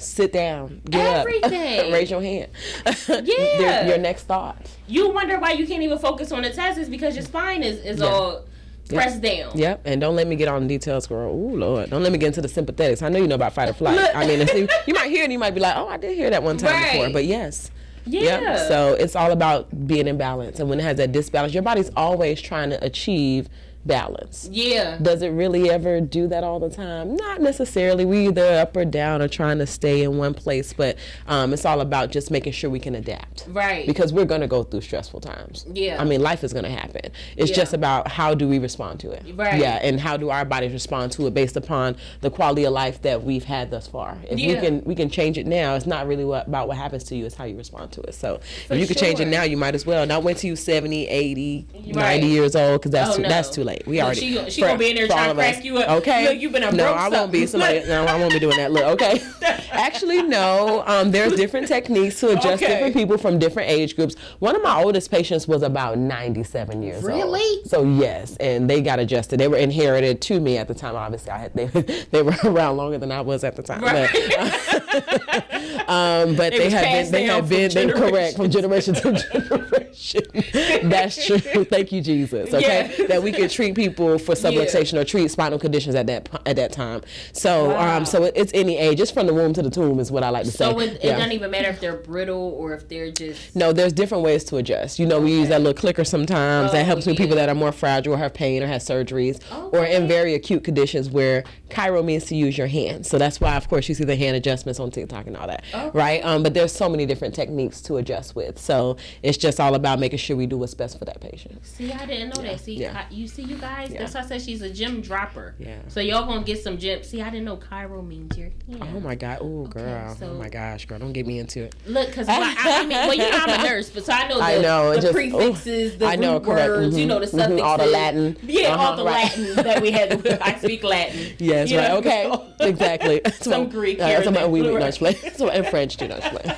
[0.00, 1.80] sit down, get Everything.
[1.80, 2.50] up, raise your hand.
[3.08, 3.86] yeah.
[3.86, 4.68] your next thought.
[4.86, 7.78] You wonder why you can't even focus on the test is because your spine is,
[7.84, 8.06] is yeah.
[8.06, 8.44] all
[8.88, 9.48] pressed yep.
[9.48, 9.58] down.
[9.58, 9.82] Yep.
[9.84, 11.30] And don't let me get on the details, girl.
[11.30, 11.90] Oh Lord.
[11.90, 13.02] Don't let me get into the sympathetics.
[13.02, 14.10] I know you know about fight or flight.
[14.14, 14.40] I mean,
[14.86, 16.58] you might hear it and you might be like, oh, I did hear that one
[16.58, 16.92] time right.
[16.92, 17.10] before.
[17.10, 17.70] But yes.
[18.06, 18.40] Yeah.
[18.40, 18.68] Yep.
[18.68, 20.60] So it's all about being in balance.
[20.60, 23.48] And when it has that disbalance, your body's always trying to achieve
[23.84, 24.48] balance.
[24.50, 24.98] Yeah.
[25.00, 27.16] Does it really ever do that all the time?
[27.16, 28.04] Not necessarily.
[28.04, 31.64] We either up or down or trying to stay in one place, but um, it's
[31.64, 33.46] all about just making sure we can adapt.
[33.48, 33.86] Right.
[33.86, 35.66] Because we're going to go through stressful times.
[35.72, 36.00] Yeah.
[36.00, 37.10] I mean, life is going to happen.
[37.36, 37.56] It's yeah.
[37.56, 39.24] just about how do we respond to it.
[39.34, 39.58] Right.
[39.60, 43.02] Yeah, and how do our bodies respond to it based upon the quality of life
[43.02, 44.18] that we've had thus far.
[44.28, 44.54] If yeah.
[44.54, 47.16] we can we can change it now, it's not really what, about what happens to
[47.16, 48.14] you, it's how you respond to it.
[48.14, 50.06] So For if you can change it now, you might as well.
[50.06, 51.94] Not wait till you 70, 80, right.
[51.94, 53.28] 90 years old because that's, oh, too, no.
[53.28, 53.69] that's too late.
[53.86, 55.88] We already she gonna be in there trying to crack you up.
[56.00, 56.28] Okay.
[56.28, 57.82] Look, you've been a No, I won't be somebody.
[57.86, 58.72] no, I won't be doing that.
[58.72, 59.22] Look, okay.
[59.72, 60.82] Actually, no.
[60.86, 62.74] Um, there's different techniques to adjust okay.
[62.74, 64.14] different people from different age groups.
[64.38, 67.22] One of my oldest patients was about 97 years really?
[67.22, 67.32] old.
[67.32, 67.64] Really?
[67.64, 69.38] So yes, and they got adjusted.
[69.38, 70.96] They were inherited to me at the time.
[70.96, 73.82] Obviously, I had they they were around longer than I was at the time.
[73.82, 74.08] Right.
[74.12, 80.88] But, um, but they had been they had been they correct from generation to generation.
[80.88, 81.64] That's true.
[81.64, 82.52] Thank you, Jesus.
[82.52, 83.06] Okay, yeah.
[83.06, 85.00] that we could treat people for subluxation yeah.
[85.00, 87.02] or treat spinal conditions at that at that time.
[87.32, 87.96] So um, wow.
[87.98, 90.22] um, so it, it's any age, it's from the womb to the tomb is what
[90.22, 90.86] I like to so say.
[90.86, 91.16] So it, yeah.
[91.16, 93.54] doesn't even matter if they're brittle or if they're just.
[93.54, 94.98] No, there's different ways to adjust.
[94.98, 95.24] You know, okay.
[95.24, 96.70] we use that little clicker sometimes.
[96.70, 99.40] Oh, that helps with people that are more fragile, or have pain, or have surgeries,
[99.52, 99.78] okay.
[99.78, 103.08] or in very acute conditions where chiro means to use your hands.
[103.08, 105.64] So that's why, of course, you see the hand adjustments on TikTok and all that,
[105.74, 105.90] okay.
[105.92, 106.24] right?
[106.24, 108.58] Um, but there's so many different techniques to adjust with.
[108.58, 111.64] So it's just all about making sure we do what's best for that patient.
[111.64, 112.52] See, I didn't know yeah.
[112.52, 112.60] that.
[112.60, 113.04] See, yeah.
[113.10, 113.90] you see, you guys.
[113.90, 113.98] Yeah.
[113.98, 115.54] That's why I said she's a gem dropper.
[115.58, 115.80] Yeah.
[115.88, 117.02] So y'all gonna get some gem.
[117.02, 118.96] See, I didn't know chiro means your hand.
[118.96, 119.38] Oh my god.
[119.40, 120.14] Oh okay, girl.
[120.14, 120.98] So oh my gosh, girl.
[120.98, 121.74] Don't get me into it.
[121.86, 124.38] Look, cause I, I, mean, well, you know I'm a nurse, but so I know
[124.38, 126.68] the, I know, the just, prefixes, the I know, root correct.
[126.68, 126.98] words, mm-hmm.
[126.98, 127.66] you know the suffixes, mm-hmm.
[127.66, 128.36] all the Latin.
[128.42, 129.24] Yeah, uh-huh, all the right.
[129.24, 130.26] Latin that we had.
[130.42, 131.34] I speak Latin.
[131.38, 131.88] Yes, right.
[131.88, 131.98] Know?
[131.98, 133.20] Okay, exactly.
[133.32, 133.98] some Greek.
[133.98, 135.16] Yeah, some we do not play.
[135.52, 136.56] and French do not play.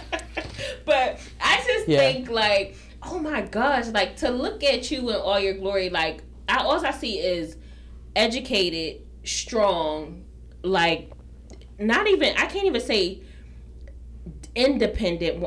[0.85, 1.99] But I just yeah.
[1.99, 6.23] think like, oh my gosh, like to look at you in all your glory, like
[6.49, 7.57] I all I see is
[8.15, 10.25] educated, strong,
[10.63, 11.11] like
[11.79, 13.23] not even I can't even say
[14.55, 15.45] independent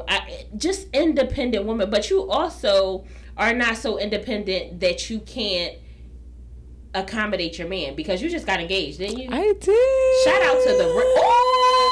[0.58, 3.06] just independent woman but you also
[3.38, 5.76] are not so independent that you can't
[6.96, 9.30] accommodate your man because you just got engaged didn't you?
[9.32, 10.26] I did.
[10.26, 11.92] Shout out to the oh,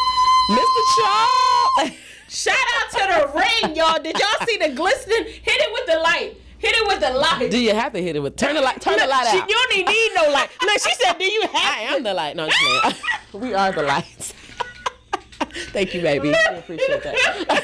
[0.49, 1.97] mr charles
[2.29, 4.01] shout out to the ring y'all.
[4.01, 5.25] Did y'all see the glistening?
[5.25, 7.51] Hit it with the light Hit it with the light.
[7.51, 8.79] Do you have to hit it with turn the light?
[8.79, 9.49] Turn the light she, out.
[9.49, 10.49] You don't need no light.
[10.61, 12.37] Look, she said, "Do you have?" I am the light.
[12.37, 12.47] No,
[13.33, 14.31] we are the lights.
[15.73, 16.33] Thank you, baby.
[16.33, 17.63] I appreciate that.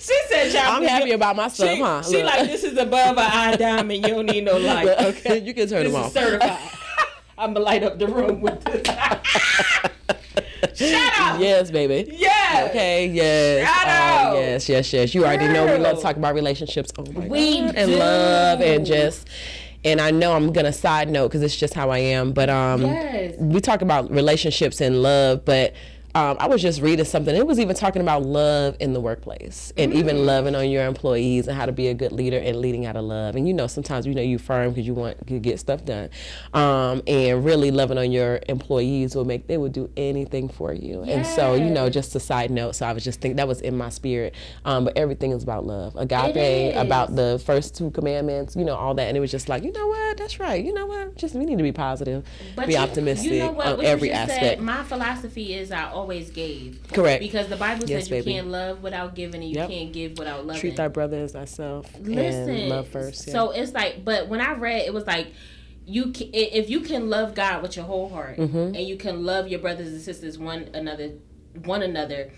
[0.00, 2.02] She said, I'm happy about my stuff, she, huh?
[2.02, 2.24] She Look.
[2.34, 4.02] like this is above an eye diamond.
[4.06, 4.88] You don't need no light.
[4.88, 6.12] Okay, you can turn this them is off.
[6.12, 6.58] certified.
[7.36, 8.82] I'm gonna light up the room with this.
[10.74, 11.40] Shut up.
[11.40, 12.12] Yes, baby.
[12.16, 12.70] Yes.
[12.70, 13.08] Okay.
[13.08, 13.68] Yes.
[14.32, 14.68] Oh, yes.
[14.68, 14.92] Yes.
[14.92, 15.14] Yes.
[15.14, 16.92] You already know we love to talk about relationships.
[16.98, 17.74] Oh my We God.
[17.76, 19.28] and love and just.
[19.84, 22.32] And I know I'm gonna side note because it's just how I am.
[22.32, 23.34] But um, Yes.
[23.38, 25.74] we talk about relationships and love, but.
[26.14, 27.34] Um, I was just reading something.
[27.34, 29.96] It was even talking about love in the workplace and Mm.
[29.96, 32.96] even loving on your employees and how to be a good leader and leading out
[32.96, 33.34] of love.
[33.34, 36.10] And you know, sometimes you know you firm because you want to get stuff done,
[36.52, 41.02] um, and really loving on your employees will make they will do anything for you.
[41.02, 42.74] And so you know, just a side note.
[42.76, 44.34] So I was just thinking that was in my spirit.
[44.66, 48.54] Um, but everything is about love, agape, about the first two commandments.
[48.54, 49.08] You know, all that.
[49.08, 50.18] And it was just like, you know what?
[50.18, 50.62] That's right.
[50.62, 51.16] You know what?
[51.16, 52.24] Just we need to be positive,
[52.66, 54.40] be you- optimistic you know on what every aspect.
[54.42, 56.80] Said, my philosophy is I always gave.
[56.92, 57.20] Correct.
[57.22, 58.32] Because the Bible Yes, says you baby.
[58.34, 59.68] can't love without giving, and you Yep.
[59.70, 60.60] can't give without loving.
[60.60, 61.86] Treat thy brother as thyself.
[62.00, 63.26] Listen, and love first.
[63.26, 63.32] Yeah.
[63.34, 65.28] So it's like, but when I read, it was like.
[65.84, 68.56] You can, if you can love God with your whole heart, Mm-hmm.
[68.76, 71.10] and you can love your brothers and sisters one another,
[71.64, 72.30] one another,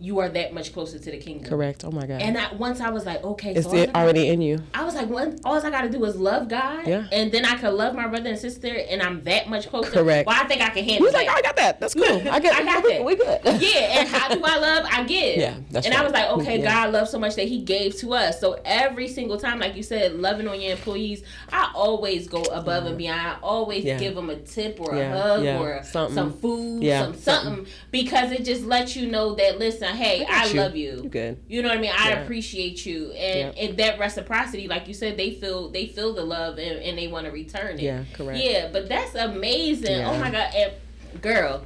[0.00, 1.48] you are that much closer to the kingdom.
[1.48, 1.84] correct.
[1.84, 2.22] Oh my God.
[2.22, 4.60] And I, once I was like, okay, it's so I it gotta- already in you.
[4.72, 5.40] I was like, what?
[5.44, 7.06] All I got to do is love God, Yeah.
[7.10, 9.90] and then I can love my brother and sister, and I'm that much closer.
[9.90, 10.26] Correct.
[10.26, 11.80] Well, I think I can handle was like, oh, I got that.
[11.80, 12.04] That's cool.
[12.30, 12.54] I get.
[12.54, 13.04] I got we, that.
[13.04, 13.40] We good.
[13.60, 14.86] yeah, and how do I love?
[14.90, 15.36] I give.
[15.38, 16.82] Yeah, that's And I was like, okay, Yeah.
[16.84, 18.40] God loves so much that He gave to us.
[18.40, 22.86] So every single time, like you said, loving on your employees, I always go above
[22.86, 23.20] and beyond.
[23.20, 23.98] I always Yeah.
[23.98, 28.64] give them a tip or a hug or some food, some something, because it just
[28.64, 30.60] lets you know that listen, hey, I, you.
[30.60, 31.00] love you.
[31.04, 31.38] You good.
[31.48, 31.92] You know what I mean?
[31.96, 32.22] I Yeah.
[32.22, 33.62] appreciate you, and, Yeah.
[33.64, 37.06] and that reciprocity, like you said, they feel they feel the love and, and they
[37.08, 37.82] want to return it.
[37.82, 38.42] Yeah, correct.
[38.42, 39.96] Yeah, but that's amazing.
[39.96, 40.10] Oh yeah.
[40.10, 41.62] Oh my god, and, girl.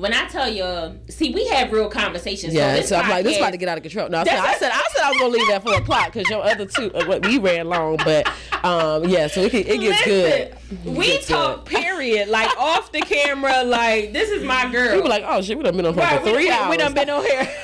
[0.00, 2.54] When I tell you, see, we have real conversations.
[2.54, 4.08] Yeah, this so I'm like, this is about to get out of control.
[4.08, 6.26] No, I said, I said, I said I was gonna leave that four o'clock because
[6.30, 8.26] your other two, uh, what we ran long, but
[8.64, 10.56] um, yeah, so it, can, it gets good.
[10.70, 11.76] Listen, We gets talk good.
[11.82, 14.96] period, like off the camera, like this is my girl.
[14.96, 16.70] We were like, oh shit, we done been on phone Right, for three we, hours.
[16.70, 17.54] We done been on here.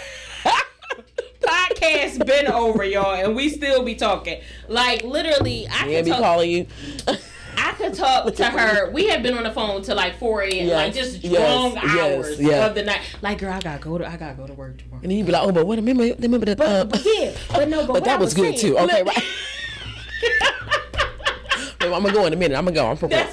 [1.40, 4.42] Podcast been over, y'all, and we still be talking.
[4.68, 6.20] Like literally, I We can be talk.
[6.20, 6.66] calling you.
[7.78, 8.90] I could talk to her.
[8.90, 10.66] We have been on the phone till like four a.m.
[10.66, 11.84] Yes, Like just yes, long yes,
[12.28, 12.66] hours yeah.
[12.66, 13.00] of the night.
[13.22, 15.02] Like, girl, I gotta go to I gotta go to work tomorrow.
[15.02, 15.76] And then you'd be like, oh, but what?
[15.76, 16.60] Remember, remember that?
[16.60, 18.78] Uh, But yeah, but no, but, but that I was good saying- too.
[18.78, 19.22] Okay, right.
[21.80, 22.56] I'm gonna go in a minute.
[22.56, 22.86] I'm gonna go.
[22.90, 23.28] I'm prepared.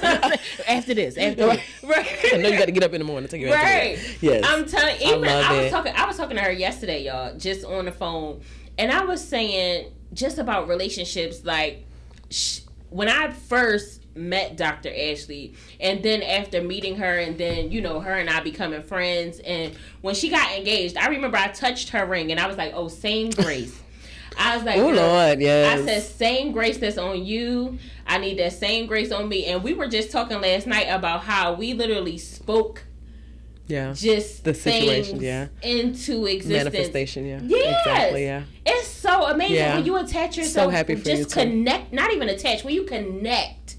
[0.68, 1.60] after this, after Right.
[1.82, 2.06] right.
[2.34, 3.98] I know you got to get up in the morning to take your Right.
[4.20, 4.44] Yes.
[4.46, 5.70] I'm telling even I, love was it.
[5.70, 8.42] talking I was talking to her yesterday, y'all, just on the phone.
[8.78, 11.84] And I was saying just about relationships like
[12.30, 14.90] sh- when I first met Dr.
[14.90, 19.40] Ashley and then after meeting her and then you know her and I becoming friends
[19.40, 22.72] and when she got engaged, I remember I touched her ring and I was like,
[22.74, 23.80] "Oh, same grace."
[24.36, 25.80] I was like, oh "Girl, Lord, yes.
[25.80, 27.78] I said, same grace that's on you.
[28.06, 29.46] I need that same grace on me.
[29.46, 32.82] And we were just talking last night about how we literally spoke
[33.66, 33.92] yeah.
[33.94, 35.48] just The situation, yeah.
[35.62, 36.72] into existence.
[36.74, 37.40] Manifestation, yeah.
[37.44, 37.86] Yes.
[37.86, 38.42] Exactly, yeah.
[38.66, 39.76] It's so amazing Yeah.
[39.76, 40.72] when you attach yourself.
[40.72, 41.40] happy for just you, too.
[41.40, 42.64] connect, not even attach.
[42.64, 43.73] When you connect,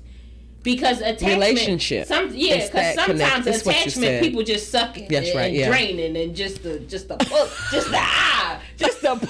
[0.65, 2.08] because attachment, Relationship.
[2.08, 5.45] Some yeah, because connect- sometimes it's you attachment people just suck it That's and, right,
[5.45, 5.69] and yeah.
[5.69, 9.15] draining and just the just the pull, just the ah, just the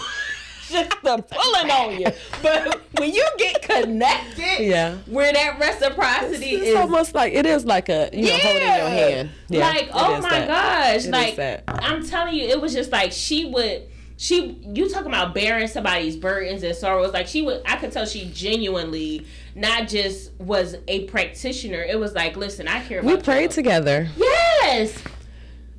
[0.69, 2.07] just the pulling on you.
[2.41, 4.95] But when you get connected, Yeah.
[5.05, 8.89] where that reciprocity It's is almost like it is like a you know holding your
[8.89, 9.29] hand.
[9.49, 10.47] Yeah, like, oh my that.
[10.47, 11.05] gosh.
[11.05, 11.63] It like.
[11.67, 13.83] I'm telling you, it was just like she would
[14.17, 17.13] she you talking about bearing somebody's burdens and sorrows.
[17.13, 21.81] Like she would I could tell she genuinely not just was a practitioner.
[21.81, 24.07] It was like, listen, I care about We prayed together.
[24.17, 25.01] Yes.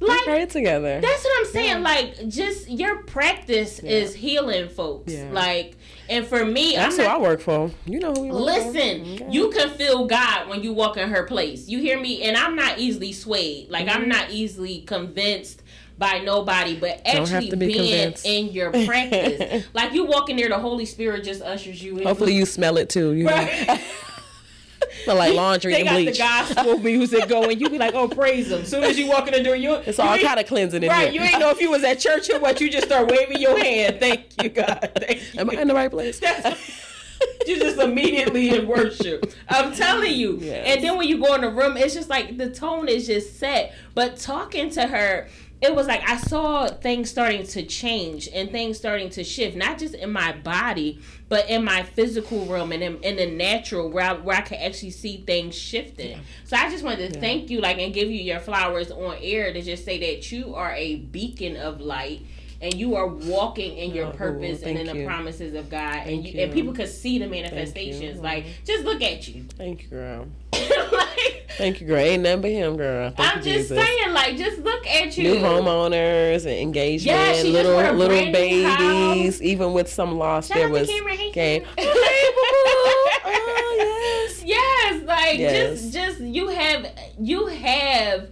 [0.01, 1.01] We Like prayed together.
[1.01, 1.83] that's what I'm saying.
[1.83, 5.11] Like, just your practice is healing folks.
[5.13, 5.31] Yeah.
[5.33, 5.77] Like,
[6.11, 7.71] and for me, That's I'm who not, I work for.
[7.87, 9.31] You know who we work Listen, for.
[9.31, 11.67] you can feel God when you walk in her place.
[11.67, 12.23] You hear me?
[12.25, 13.71] And I'm not easily swayed.
[13.71, 14.03] Like Mm-hmm.
[14.03, 15.63] I'm not easily convinced
[15.99, 18.27] by nobody, but actually be being convinced.
[18.27, 19.67] in your practice.
[19.73, 22.07] like you walk in there, the Holy Spirit just ushers you in.
[22.07, 23.13] Hopefully you smell it too.
[23.13, 23.33] You know?
[23.33, 23.81] Right.
[25.05, 26.17] smell like laundry they and got bleach.
[26.17, 27.59] the gospel music going.
[27.59, 28.65] You be like, oh, praise them.
[28.65, 30.89] Soon as you walk in the door, you it's you all kind of cleansing in
[30.89, 31.23] Right, here.
[31.23, 32.61] you ain't know if you was at church or what.
[32.61, 34.01] You just start waving your hand.
[34.01, 34.91] Thank you, God.
[34.97, 35.41] Thank you.
[35.41, 36.21] Am I in the right place?
[37.47, 39.33] you just immediately in worship.
[39.49, 40.39] I'm telling you.
[40.41, 40.67] Yes.
[40.67, 43.39] And then when you go in the room, it's just like the tone is just
[43.39, 43.75] set.
[43.95, 45.29] But talking to her,
[45.61, 49.79] it was like I saw things starting to change and things starting to shift, not
[49.79, 54.05] just in my body, but in my physical realm and in, in the natural where
[54.05, 56.11] I, where I could actually see things shifting.
[56.11, 56.19] Yeah.
[56.45, 57.21] So I just wanted to yeah.
[57.21, 60.55] thank you, like, and give you your flowers on air to just say that you
[60.55, 62.21] are a beacon of light
[62.61, 65.07] and you are walking in your oh, purpose and in the you.
[65.07, 68.21] promises of God, thank and you, and people could see the manifestations.
[68.21, 69.45] Like, just look at you.
[69.57, 70.27] Thank you, girl.
[71.57, 71.99] thank you, girl.
[71.99, 73.11] Ain't nothing but him, girl.
[73.11, 73.79] Thank I'm just Jesus.
[73.79, 75.35] saying, like, just look at you.
[75.35, 80.49] New homeowners and engagement, yeah, little little babies, even with some loss.
[80.49, 80.89] Shout there was
[81.33, 81.65] game.
[83.25, 85.03] oh yes, yes.
[85.05, 85.83] Like, yes.
[85.83, 86.87] just just you have
[87.19, 88.29] you have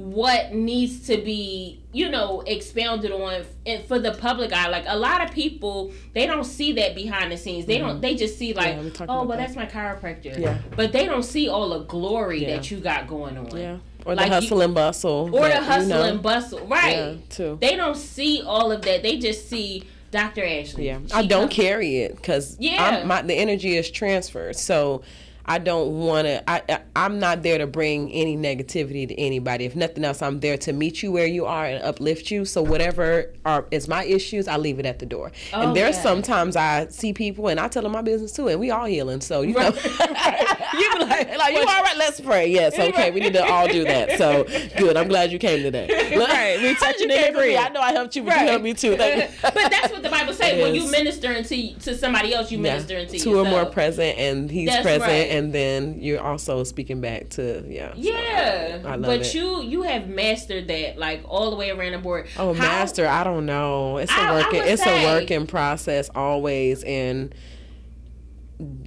[0.00, 4.96] what needs to be you know expounded on and for the public eye like a
[4.96, 7.86] lot of people they don't see that behind the scenes they mm-hmm.
[7.86, 9.38] don't they just see like yeah, oh well that.
[9.38, 12.56] that's my chiropractor yeah but they don't see all the glory yeah.
[12.56, 15.62] that you got going on yeah or like the hustle you, and bustle or the
[15.62, 16.02] hustle you know.
[16.04, 20.44] and bustle right yeah, too they don't see all of that they just see Dr.
[20.44, 20.86] Ashley.
[20.86, 24.56] Yeah, I don't comes, carry it because yeah, my the energy is transferred.
[24.56, 25.02] So
[25.50, 26.48] I don't want to.
[26.48, 26.62] I,
[26.94, 29.64] I am not there to bring any negativity to anybody.
[29.64, 32.44] If nothing else, I'm there to meet you where you are and uplift you.
[32.44, 35.32] So whatever are is my issues, I leave it at the door.
[35.52, 36.02] Oh, and there's yeah.
[36.02, 39.20] sometimes I see people and I tell them my business too, and we all healing.
[39.20, 39.74] So you right.
[39.74, 39.80] know,
[40.78, 41.96] you be like, like you all right?
[41.96, 42.46] Let's pray.
[42.46, 44.18] Yes, okay, we need to all do that.
[44.18, 44.44] So
[44.78, 44.96] good.
[44.96, 46.16] I'm glad you came today.
[46.16, 47.56] right, we touching and agree.
[47.56, 48.42] I know I helped you, but right.
[48.42, 48.90] you helped me too.
[48.96, 49.08] but
[49.42, 50.62] that's what the Bible says.
[50.62, 52.74] When you minister into to somebody else, you yeah.
[52.74, 53.48] minister into two yourself.
[53.48, 55.10] or more present, and He's that's present.
[55.10, 57.92] Right and then you're also speaking back to yeah.
[57.96, 59.34] Yeah, so I, I but it.
[59.34, 62.28] you you have mastered that like all the way around the board.
[62.36, 63.06] Oh, How, master!
[63.06, 63.98] I don't know.
[63.98, 64.62] It's a working.
[64.64, 67.34] It's say, a working process always, and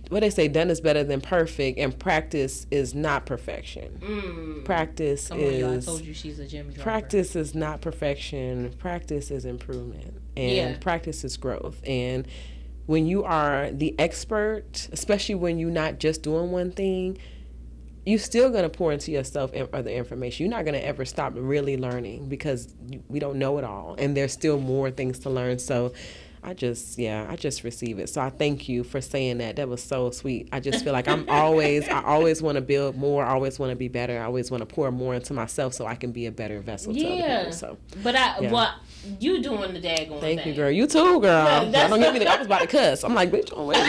[0.09, 3.99] what they say done is better than perfect, and practice is not perfection.
[4.03, 4.65] Mm.
[4.65, 5.87] Practice is.
[5.87, 6.71] I told you she's a gem.
[6.79, 8.73] Practice is not perfection.
[8.77, 10.77] Practice is improvement, and yeah.
[10.79, 12.27] practice is growth, and
[12.85, 17.17] when you are the expert, especially when you're not just doing one thing,
[18.05, 20.45] you're still going to pour into yourself other information.
[20.45, 22.75] You're not going to ever stop really learning because
[23.07, 25.59] we don't know it all, and there's still more things to learn.
[25.59, 25.93] So,
[26.43, 28.09] I just, yeah, I just receive it.
[28.09, 29.55] So I thank you for saying that.
[29.55, 30.49] That was so sweet.
[30.51, 33.23] I just feel like I'm always, I always want to build more.
[33.23, 34.19] I always want to be better.
[34.19, 36.93] I always want to pour more into myself so I can be a better vessel
[36.93, 37.39] yeah.
[37.39, 37.53] people.
[37.53, 38.51] So, but I, yeah.
[38.51, 38.75] well,
[39.19, 40.49] you doing the daggone Thank thing.
[40.49, 40.69] you, girl.
[40.69, 41.63] You too, girl.
[41.73, 43.03] Yeah, don't give me the, I was about to cuss.
[43.03, 43.77] I'm like, bitch, don't wait.
[43.77, 43.87] you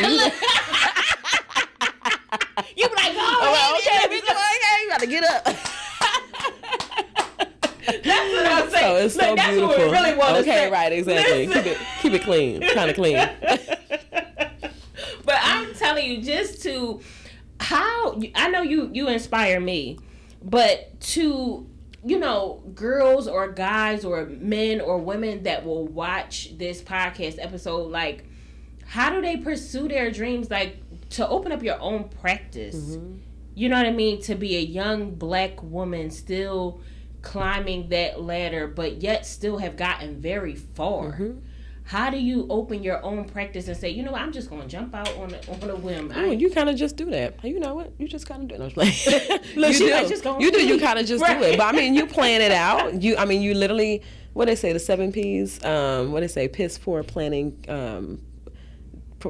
[2.89, 5.45] be like, oh, like, okay, bitch, okay, you got to get up.
[8.05, 9.11] That's what I'm saying.
[9.11, 9.69] So it's so beautiful.
[9.69, 10.71] That's what we really want okay, say.
[10.71, 11.47] right, exactly.
[11.47, 13.17] Keep it, keep it clean, kind of clean.
[15.25, 17.01] but I'm telling you, just to
[17.61, 19.99] how I know you you inspire me,
[20.43, 21.67] but to
[22.05, 27.91] you know, girls or guys or men or women that will watch this podcast episode,
[27.91, 28.27] like,
[28.85, 30.51] how do they pursue their dreams?
[30.51, 30.77] Like,
[31.11, 32.77] to open up your own practice.
[32.77, 33.17] Mm-hmm.
[33.55, 34.21] You know what I mean?
[34.23, 36.81] To be a young black woman still
[37.25, 41.13] climbing that ladder, but yet still have gotten very far.
[41.13, 41.39] Mm-hmm
[41.87, 44.63] how do you open your own practice and say, you know what, I'm just going
[44.63, 46.11] to jump out on a, on a whim?
[46.17, 47.45] Oh, you kind of just do that.
[47.45, 47.93] You know what?
[47.99, 48.77] You just kind of do it.
[49.57, 50.09] Look, you do.
[50.09, 50.67] Just you do.
[50.67, 51.39] You kind of just right.
[51.39, 51.59] do it.
[51.59, 53.03] But I mean, you plan it out.
[53.03, 55.63] You, I mean, you literally, what they say, the seven P's.
[55.63, 57.63] Um, what they say, piss for planning.
[57.69, 58.23] Um,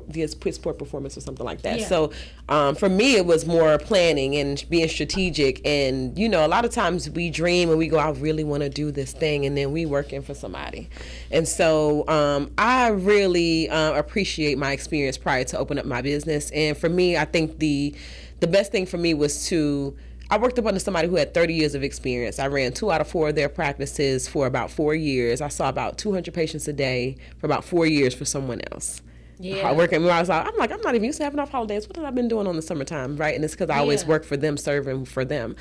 [0.09, 1.81] via sport performance or something like that.
[1.81, 1.87] Yeah.
[1.87, 2.13] So
[2.49, 5.67] um, for me, it was more planning and being strategic.
[5.67, 8.63] And you know, a lot of times we dream and we go, I really want
[8.63, 10.89] to do this thing, and then we working for somebody.
[11.31, 16.51] And so um, I really uh, appreciate my experience prior to open up my business.
[16.51, 17.95] And for me, I think the
[18.41, 19.97] the best thing for me was to
[20.31, 22.39] I worked up under somebody who had 30 years of experience.
[22.39, 25.41] I ran two out of four of their practices for about four years.
[25.41, 29.03] I saw about 200 patients a day for about four years for someone else.
[29.39, 29.73] Yeah.
[29.73, 31.89] Working, I was like, I'm like, I'm not even used to having off holidays.
[31.89, 33.35] What have I been doing on the summertime, right?
[33.35, 34.09] And it's because I always yeah.
[34.09, 35.57] work for them, serving for them,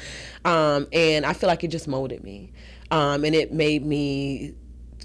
[0.46, 2.52] um, and I feel like it just molded me,
[2.92, 4.54] um, and it made me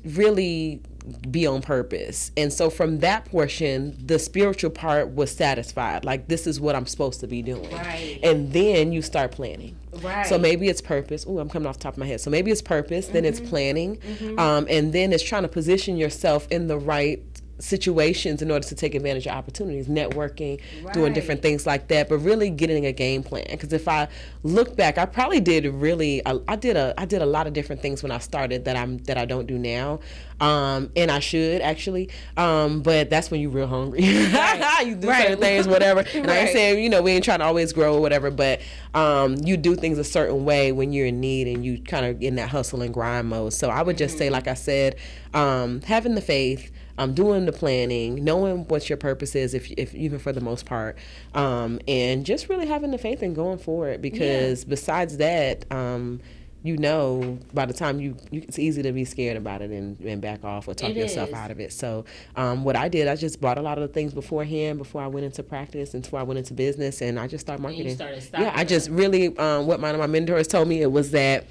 [0.05, 0.83] really
[1.31, 2.31] be on purpose.
[2.37, 6.05] And so from that portion, the spiritual part was satisfied.
[6.05, 7.71] Like this is what I'm supposed to be doing.
[7.71, 8.21] Right.
[8.23, 9.77] And then you start planning.
[10.03, 10.27] Right.
[10.27, 11.25] So maybe it's purpose.
[11.29, 12.21] Oh, I'm coming off the top of my head.
[12.21, 13.15] So maybe it's purpose, mm-hmm.
[13.15, 13.49] then it's mm-hmm.
[13.49, 14.39] planning, mm-hmm.
[14.39, 17.23] Um, and then it's trying to position yourself in the right
[17.59, 20.95] situations in order to take advantage of opportunities, networking, right.
[20.95, 23.47] doing different things like that, but really getting a game plan.
[23.51, 24.09] Because if I
[24.43, 27.53] look back, I probably did really, I, I, did a, I did a lot of
[27.53, 30.01] different things when I started that I'm that I don't do now,
[30.41, 32.11] um, and I should actually.
[32.37, 34.01] Um, but that's when you're real hungry.
[34.01, 34.83] Right.
[34.87, 35.23] you do right.
[35.23, 36.01] certain things, whatever.
[36.01, 36.37] And right.
[36.37, 38.61] I ain't saying you know we ain't trying to always grow or whatever, but
[38.95, 42.23] um, you do things a certain way when you're in need and you kind of
[42.23, 43.53] in that hustle and grind mode.
[43.53, 44.19] So I would just mm-hmm.
[44.19, 44.97] say, like I said,
[45.35, 49.95] um, having the faith um, doing the planning, knowing what your purpose is, if, if
[49.95, 50.99] even for the most part,
[51.35, 54.03] um, and just really having the faith and going for it.
[54.03, 54.69] Because yeah.
[54.69, 56.21] besides that, um,
[56.65, 59.99] you know, by the time you, you, it's easy to be scared about it and,
[60.01, 61.35] and back off or talk it yourself is.
[61.35, 61.73] out of it.
[61.73, 65.01] So, um, what I did, I just bought a lot of the things beforehand before
[65.01, 67.95] I went into practice and before I went into business, and I just started marketing.
[67.95, 71.13] Started yeah, I just really, um, what one of my mentors told me it was
[71.13, 71.47] that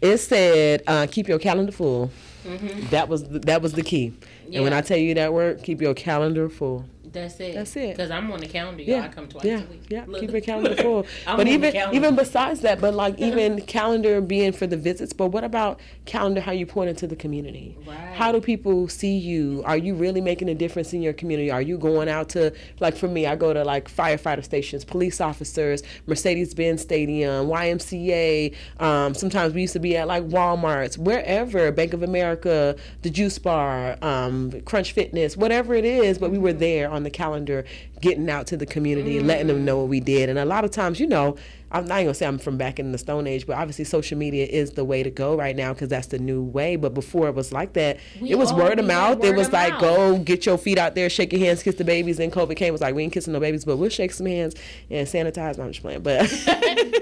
[0.00, 2.10] it said, uh, keep your calendar full.
[2.44, 2.88] Mm-hmm.
[2.90, 4.12] That was the, that was the key.
[4.48, 4.58] Yeah.
[4.58, 6.84] And when I tell you that word, keep your calendar full.
[7.14, 7.54] That's it.
[7.54, 7.96] That's it.
[7.96, 8.82] Because I'm on the calendar.
[8.82, 9.04] Yeah.
[9.04, 9.62] I come twice yeah.
[9.62, 9.84] a week.
[9.88, 10.04] Yeah.
[10.06, 10.20] Look.
[10.20, 11.06] Keep your calendar full.
[11.24, 15.44] but even even besides that, but like even calendar being for the visits, but what
[15.44, 16.40] about calendar?
[16.40, 17.78] How you point into the community?
[17.86, 17.96] Right.
[18.14, 19.62] How do people see you?
[19.64, 21.50] Are you really making a difference in your community?
[21.50, 23.26] Are you going out to like for me?
[23.26, 28.54] I go to like firefighter stations, police officers, Mercedes Benz Stadium, YMCA.
[28.80, 33.38] Um, sometimes we used to be at like WalMarts, wherever, Bank of America, the Juice
[33.38, 36.18] Bar, um, Crunch Fitness, whatever it is.
[36.18, 37.64] But we were there on the calendar,
[38.00, 39.26] getting out to the community, mm-hmm.
[39.26, 40.28] letting them know what we did.
[40.28, 41.36] And a lot of times, you know,
[41.74, 44.46] I'm not gonna say I'm from back in the Stone Age, but obviously social media
[44.46, 46.76] is the way to go right now because that's the new way.
[46.76, 49.18] But before it was like that, we it was word of mouth.
[49.18, 49.80] Word it was like mouth.
[49.80, 52.18] go get your feet out there, shake your hands, kiss the babies.
[52.18, 54.26] Then COVID came, it was like we ain't kissing no babies, but we'll shake some
[54.26, 54.54] hands
[54.88, 55.58] and sanitize.
[55.58, 56.22] No, I'm just playing, but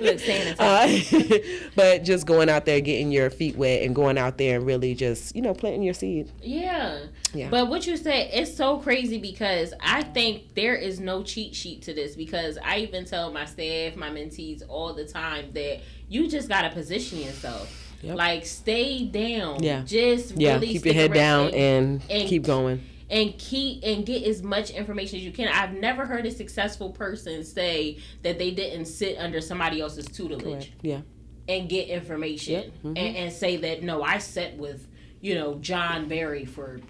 [0.01, 1.13] Look, sanitize.
[1.13, 4.67] Uh, but just going out there, getting your feet wet, and going out there and
[4.67, 6.31] really just you know planting your seed.
[6.41, 7.07] Yeah.
[7.35, 7.49] Yeah.
[7.51, 11.83] But what you said, it's so crazy because I think there is no cheat sheet
[11.83, 16.29] to this because I even tell my staff, my mentees all the time that you
[16.29, 17.79] just gotta position yourself.
[18.03, 18.16] Yep.
[18.16, 19.62] Like stay down.
[19.62, 19.83] Yeah.
[19.85, 20.55] Just yeah.
[20.55, 22.85] Really keep your head down and, and, keep going.
[23.09, 25.48] And keep and get as much information as you can.
[25.48, 30.42] I've never heard a successful person say that they didn't sit under somebody else's tutelage.
[30.42, 30.72] Correct.
[30.83, 31.01] Yeah.
[31.48, 32.88] And get information mm-hmm.
[32.88, 34.88] and, and say that no, I sat with
[35.20, 36.81] you know John Barry for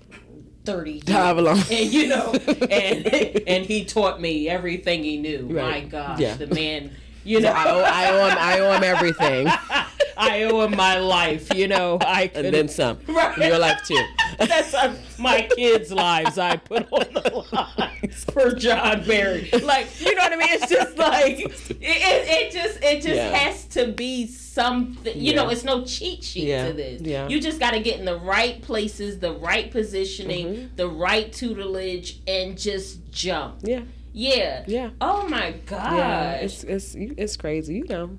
[0.65, 1.71] 30 years.
[1.71, 2.33] And you know,
[2.71, 3.07] and
[3.47, 5.49] and he taught me everything he knew.
[5.51, 5.85] Right.
[5.85, 6.37] My gosh, yeah.
[6.37, 6.93] the man
[7.25, 8.39] you know, I owe, I owe him.
[8.39, 9.49] I owe him everything.
[10.17, 11.55] I owe him my life.
[11.55, 12.99] You know, I could and then some.
[13.13, 13.37] Right.
[13.39, 14.03] Your life too.
[14.39, 16.39] That's uh, my kids' lives.
[16.39, 19.51] I put on the line for John Barry.
[19.63, 20.49] Like, you know what I mean?
[20.51, 21.71] It's just like it.
[21.71, 23.37] It, it just it just yeah.
[23.37, 25.17] has to be something.
[25.17, 25.37] You yeah.
[25.37, 26.69] know, it's no cheat sheet yeah.
[26.69, 27.03] to this.
[27.03, 27.29] Yeah.
[27.29, 30.77] You just got to get in the right places, the right positioning, mm-hmm.
[30.77, 33.59] the right tutelage, and just jump.
[33.63, 33.83] Yeah.
[34.13, 34.65] Yeah.
[34.67, 34.91] Yeah.
[35.01, 35.97] Oh my god.
[35.97, 37.75] Yeah, it's it's it's crazy.
[37.75, 38.19] You know.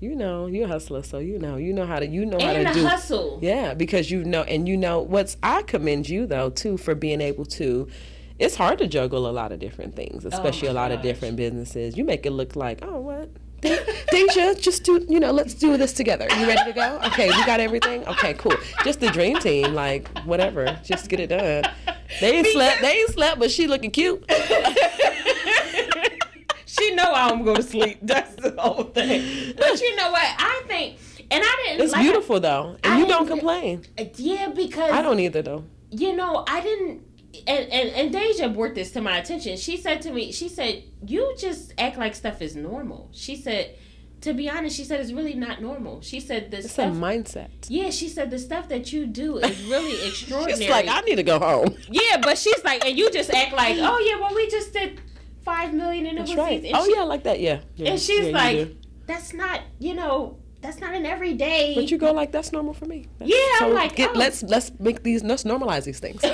[0.00, 2.68] You know, you're a hustler, so you know, you know how to, you know and
[2.68, 2.86] how to do.
[2.86, 3.40] hustle.
[3.42, 5.36] Yeah, because you know, and you know what's.
[5.42, 7.88] I commend you though too for being able to.
[8.38, 10.98] It's hard to juggle a lot of different things, oh especially oh a lot gosh.
[10.98, 11.96] of different businesses.
[11.96, 13.28] You make it look like, oh, what?
[13.60, 15.32] Deja, just do you know?
[15.32, 16.28] Let's do this together.
[16.38, 17.00] You ready to go?
[17.06, 18.06] Okay, we got everything.
[18.06, 18.54] Okay, cool.
[18.84, 20.78] Just the dream team, like whatever.
[20.84, 21.68] Just get it done.
[22.20, 22.80] They ain't slept.
[22.82, 24.24] They ain't slept, but she looking cute.
[26.88, 27.98] she know I'm going to sleep.
[28.02, 29.54] That's the whole thing.
[29.56, 30.22] But you know what?
[30.22, 30.98] I think,
[31.30, 31.84] and I didn't.
[31.84, 33.84] It's like, beautiful though, and I you don't complain.
[33.98, 35.64] Uh, yeah, because I don't either though.
[35.90, 37.02] You know, I didn't.
[37.46, 39.56] And, and and Deja brought this to my attention.
[39.58, 43.76] She said to me, she said, "You just act like stuff is normal." She said,
[44.22, 46.00] to be honest, she said it's really not normal.
[46.00, 47.48] She said the it's stuff, a mindset.
[47.68, 50.60] Yeah, she said the stuff that you do is really extraordinary.
[50.60, 51.76] she's like, I need to go home.
[51.88, 55.00] Yeah, but she's like, and you just act like, oh yeah, well we just did
[55.48, 56.62] five million in That's right.
[56.74, 57.40] oh she, yeah, like that.
[57.40, 57.60] Yeah.
[57.76, 57.92] yeah.
[57.92, 61.74] And she's yeah, like, that's not, you know, that's not an everyday.
[61.74, 63.06] But you go like, that's normal for me.
[63.18, 64.18] That's, yeah, so I'm like, get, oh.
[64.18, 66.22] let's let's make these let's normalize these things.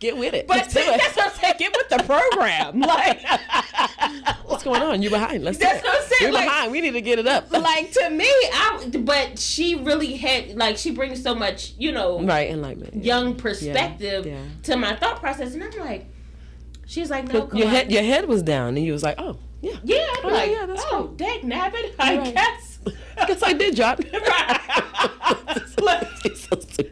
[0.00, 0.46] Get with it.
[0.46, 1.54] But see, that's what I'm saying.
[1.58, 2.80] Get with the program.
[2.90, 3.20] Like,
[4.44, 5.02] what's going on?
[5.02, 5.44] You behind?
[5.44, 5.58] Let's.
[5.58, 6.18] That's what I'm saying.
[6.22, 6.72] You're like, behind.
[6.72, 7.50] We need to get it up.
[7.52, 8.90] Like to me, I.
[8.98, 14.26] But she really had like she brings so much, you know, right enlightenment, young perspective
[14.26, 14.32] yeah.
[14.32, 14.44] Yeah.
[14.64, 16.06] to my thought process, and I'm like,
[16.90, 19.76] she's like, no, your head, your head was down, and you was like, oh, yeah,
[19.84, 21.26] yeah, I'm oh, like, yeah, that's oh, cool.
[21.42, 22.34] nabbit, I right.
[22.34, 22.78] guess.
[23.16, 24.00] I guess I did, right.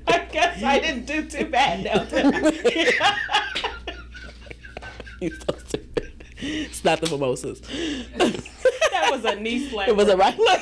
[0.07, 2.07] I guess I didn't do too bad now.
[5.21, 6.25] you so stupid.
[6.41, 7.61] It's not the mimosas.
[7.61, 9.89] that was a knee slap.
[9.89, 10.39] It was a right.
[10.39, 10.61] Look.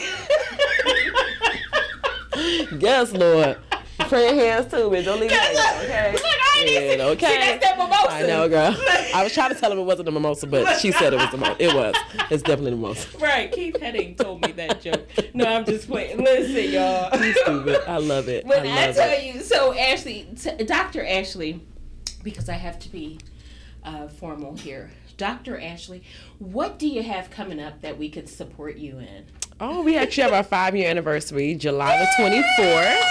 [2.81, 3.59] yes, Lord.
[3.99, 5.05] Pray hands too, man.
[5.05, 5.35] Don't leave it.
[5.35, 6.13] Okay.
[6.13, 7.01] Look, I shit.
[7.01, 7.27] Okay.
[7.27, 8.11] See, that's that mimosa.
[8.11, 8.77] I know, girl.
[9.15, 11.33] I was trying to tell him it wasn't a mimosa, but she said it was
[11.33, 11.63] a mimosa.
[11.63, 11.95] It was.
[12.31, 13.19] It's definitely a mimosa.
[13.19, 13.51] Right.
[13.51, 15.09] Keith Heading told me that joke.
[15.35, 16.23] No, I'm just playing.
[16.23, 17.11] Listen, y'all.
[17.27, 17.81] You stupid.
[17.89, 18.45] I love it.
[18.47, 19.25] When I, I, tell it.
[19.25, 21.05] you, so Ashley, t- Dr.
[21.05, 21.61] Ashley,
[22.23, 23.19] because I have to be
[23.83, 24.91] uh, formal here.
[25.17, 25.59] Dr.
[25.61, 26.03] Ashley,
[26.39, 29.25] what do you have coming up that we could support you in?
[29.59, 33.03] Oh, we actually have our five year anniversary, July the 24th.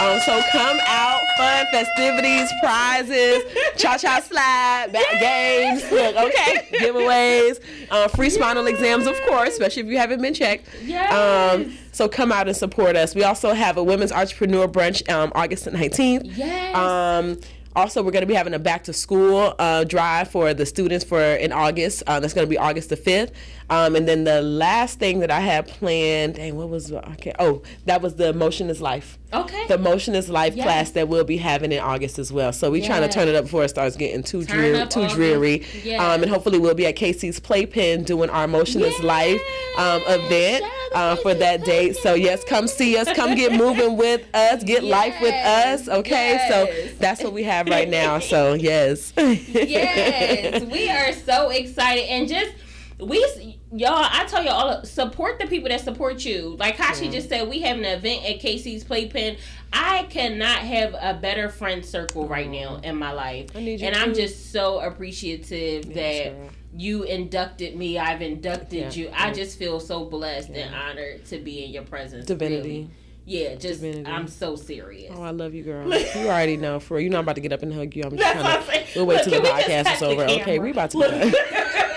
[0.00, 3.42] Um, so come out, fun festivities, prizes,
[3.76, 9.88] cha cha slide, games, look, okay, giveaways, uh, free spinal exams, of course, especially if
[9.88, 10.68] you haven't been checked.
[10.82, 11.12] Yes.
[11.12, 13.14] Um, so come out and support us.
[13.14, 16.22] We also have a women's entrepreneur brunch um, August the 19th.
[16.34, 16.74] Yes.
[16.74, 17.38] Um,
[17.76, 21.04] also, we're going to be having a back to school uh, drive for the students
[21.04, 22.02] for in August.
[22.06, 23.32] Uh, that's going to be August the fifth.
[23.70, 27.32] Um, and then the last thing that I had planned, dang, what was okay?
[27.38, 29.16] Oh, that was the Motion is Life.
[29.32, 29.66] okay.
[29.68, 30.64] The Motion is Life Yes.
[30.64, 32.52] class that we'll be having in August as well.
[32.52, 34.86] So we're trying to turn it up before it starts getting too Turn dreary.
[34.88, 35.14] Too August.
[35.14, 35.66] dreary.
[35.84, 36.00] Yes.
[36.00, 39.40] Um, and hopefully we'll be at Casey's Playpen doing our Motion is Life
[39.78, 41.94] um, event uh, for that date.
[41.96, 43.08] So yes, come see us.
[43.14, 44.64] Come get moving with us.
[44.64, 45.88] Get life with us.
[45.88, 46.32] Okay.
[46.32, 46.48] Yes.
[46.92, 48.18] So that's what we have right now.
[48.18, 49.12] So yes.
[49.16, 52.52] yes, we are so excited and just
[52.98, 53.24] we
[53.72, 54.06] y'all.
[54.10, 56.56] I tell you all support the people that support you.
[56.58, 59.36] Like Kashi just said, we have an event at Casey's Playpen.
[59.72, 62.82] I cannot have a better friend circle right mm-hmm.
[62.82, 66.36] now in my life, I need you and I'm just so appreciative that.
[66.36, 66.50] girl.
[66.72, 67.98] You inducted me.
[67.98, 69.10] I've inducted Yeah, you.
[69.12, 72.26] I just feel so blessed and honored to be in your presence.
[72.26, 72.68] Divinity.
[72.68, 72.90] really.
[73.24, 74.08] Yeah, just Divinity.
[74.08, 75.12] I'm so serious.
[75.12, 75.88] Oh, I love you, girl.
[76.14, 76.78] You already know.
[76.78, 77.02] For real.
[77.02, 78.04] you're not about to get up and hug you.
[78.04, 78.94] I'm just That's kind of.
[78.94, 80.22] We'll wait Look, till the can we just podcast is over.
[80.22, 80.60] Okay, camera?
[80.60, 81.86] we about to.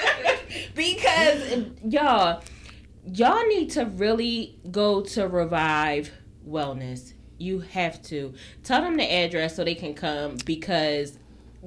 [0.76, 2.41] Because y'all
[3.05, 6.11] y'all need to really go to revive
[6.47, 7.13] wellness.
[7.38, 8.34] You have to.
[8.63, 11.17] Tell them the address so they can come because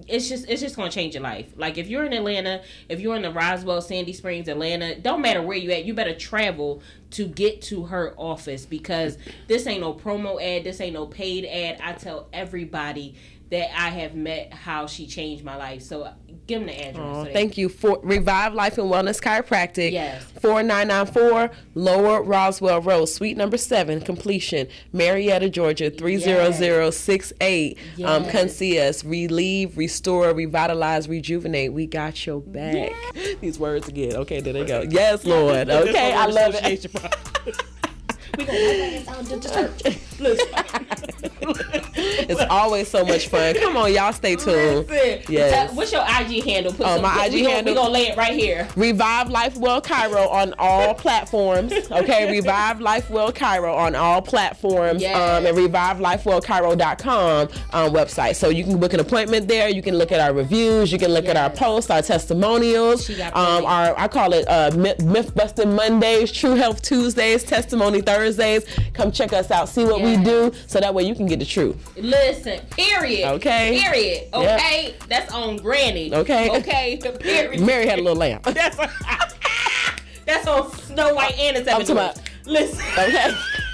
[0.06, 1.52] it's just it's just gonna change your life.
[1.56, 5.40] Like if you're in atlanta if you're in the roswell sandy springs atlanta don't matter
[5.40, 6.82] where you at you better travel
[7.12, 11.46] to get to her office because this ain't no promo ad this ain't no paid
[11.46, 11.80] ad.
[11.82, 13.14] I tell everybody
[13.50, 16.08] that i have met how she changed my life so
[16.46, 19.90] give them the address Oh, so thank you for Revive Life and Wellness Chiropractic.
[19.92, 20.22] Yes.
[20.40, 27.78] 4994 Lower Roswell Road, Suite number 7, completion, Marietta, Georgia 30068.
[28.04, 29.04] Um, come see us.
[29.04, 31.72] Relieve, restore, revitalize, rejuvenate.
[31.72, 32.92] We got your back.
[33.40, 34.14] These words again.
[34.16, 34.84] Okay, there they go.
[34.88, 35.68] Yes, Lord.
[35.68, 36.86] Okay, I love it.
[38.38, 39.82] we gonna write that down to the church.
[40.20, 41.30] Listen.
[42.28, 43.54] It's always so much fun.
[43.54, 44.86] Come on, y'all stay tuned.
[45.28, 45.72] Yes.
[45.72, 46.72] What's your IG handle?
[46.72, 48.66] Put Oh, some- my IG gonna- handle- We gonna lay it right here.
[48.76, 51.72] Revive Life Well Chiro on all platforms.
[51.90, 55.00] Okay, Revive Life Well Chiro on all platforms.
[55.02, 55.16] Yes.
[55.16, 58.36] Um, and revivelifewellchiro.com um, website.
[58.36, 59.68] So you can book an appointment there.
[59.68, 60.92] You can look at our reviews.
[60.92, 63.08] You can look at our posts, our testimonials.
[63.10, 68.64] Um, our I call it uh, myth, myth busting Mondays, True Health Tuesdays, Testimony Thursdays.
[68.94, 69.68] Come check us out.
[69.68, 71.76] See what we do, so that way you can get the truth.
[71.96, 72.60] Listen.
[72.70, 73.28] Period.
[73.34, 73.80] Okay.
[73.82, 74.28] Period.
[74.32, 74.60] Yep.
[74.60, 74.94] Okay.
[75.08, 76.14] That's on Granny.
[76.14, 76.50] Okay.
[76.58, 77.00] Okay.
[77.20, 77.60] Period.
[77.60, 78.40] Mary had a little lamb.
[78.44, 78.88] That's on,
[80.26, 82.20] that's on Snow White and the Seven talking Dwarfs.
[82.46, 82.84] Listen.
[82.98, 83.34] Okay.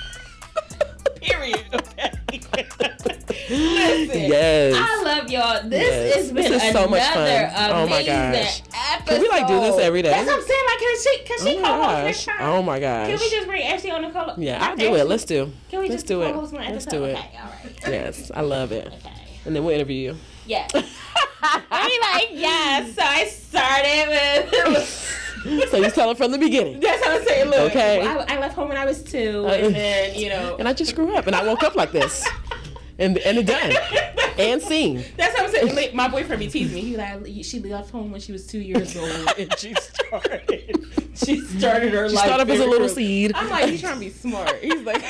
[1.23, 1.65] Period.
[1.73, 2.11] Okay.
[3.49, 4.21] Listen.
[4.21, 4.75] Yes.
[4.77, 5.69] I love y'all.
[5.69, 6.15] This Yes.
[6.17, 7.51] has been This is so much fun.
[7.55, 8.63] Oh my amazing gosh.
[8.95, 9.07] episode.
[9.15, 10.11] Can we, like, do this every day?
[10.11, 10.65] That's what I'm saying.
[10.67, 12.37] Like, can she, can she Oh my co-host next time?
[12.41, 13.09] Oh my gosh.
[13.09, 14.35] Can we just bring Ashley on the call?
[14.39, 15.07] Yeah, not I'll do it.
[15.07, 15.53] Let's do.
[15.71, 16.35] Can we Let's just do it.
[16.35, 16.91] Let's episode?
[16.91, 17.17] do it.
[17.19, 17.77] Okay, all right.
[17.89, 18.87] Yes, I love it.
[18.87, 19.11] Okay.
[19.45, 20.17] And then we'll interview you.
[20.47, 20.69] Yeah.
[21.43, 22.87] I mean, like, yeah.
[22.87, 25.19] So I started with.
[25.71, 26.81] So you tell her from the beginning.
[26.81, 27.51] That's what I'm saying.
[27.51, 28.01] Look, Okay.
[28.07, 30.57] I, I left home when I was two, Uh, and then you know.
[30.59, 32.27] And I just grew up and I woke up like this.
[32.99, 33.73] And and it done.
[34.39, 35.05] And seen.
[35.19, 35.95] That's how I'm saying.
[35.95, 36.81] My boyfriend be teasing me.
[36.81, 40.87] He like, she left home when she was two years old, and she started.
[41.15, 42.25] She started her She life.
[42.25, 43.33] started up as a little seed.
[43.35, 44.57] I'm like, you trying to be smart?
[44.63, 45.05] He's like,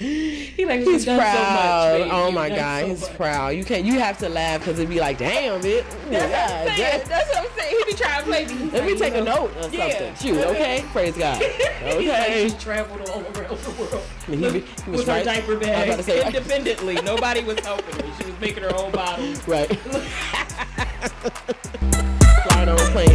[0.56, 1.92] he like, He's done proud.
[1.92, 3.48] So much, oh my God, so he's much." proud.
[3.50, 3.84] You can't.
[3.84, 5.84] You have to laugh because it'd be like, damn it.
[6.08, 7.02] That's what I'm saying.
[7.06, 7.76] That's what I'm saying.
[7.78, 9.90] He be trying to play Let me take you a note or Yeah.
[9.90, 10.14] something.
[10.16, 10.84] Shoot, okay?
[10.92, 11.40] Praise God.
[11.80, 12.48] Like, Okay.
[12.50, 14.02] she traveled all around the world.
[14.26, 16.94] He be- he was with her right- diaper I was bag say- independently.
[17.02, 18.12] Nobody was helping her.
[18.22, 19.46] She was making her own bottles.
[19.48, 19.68] Right.
[22.48, 23.09] Flying on a plane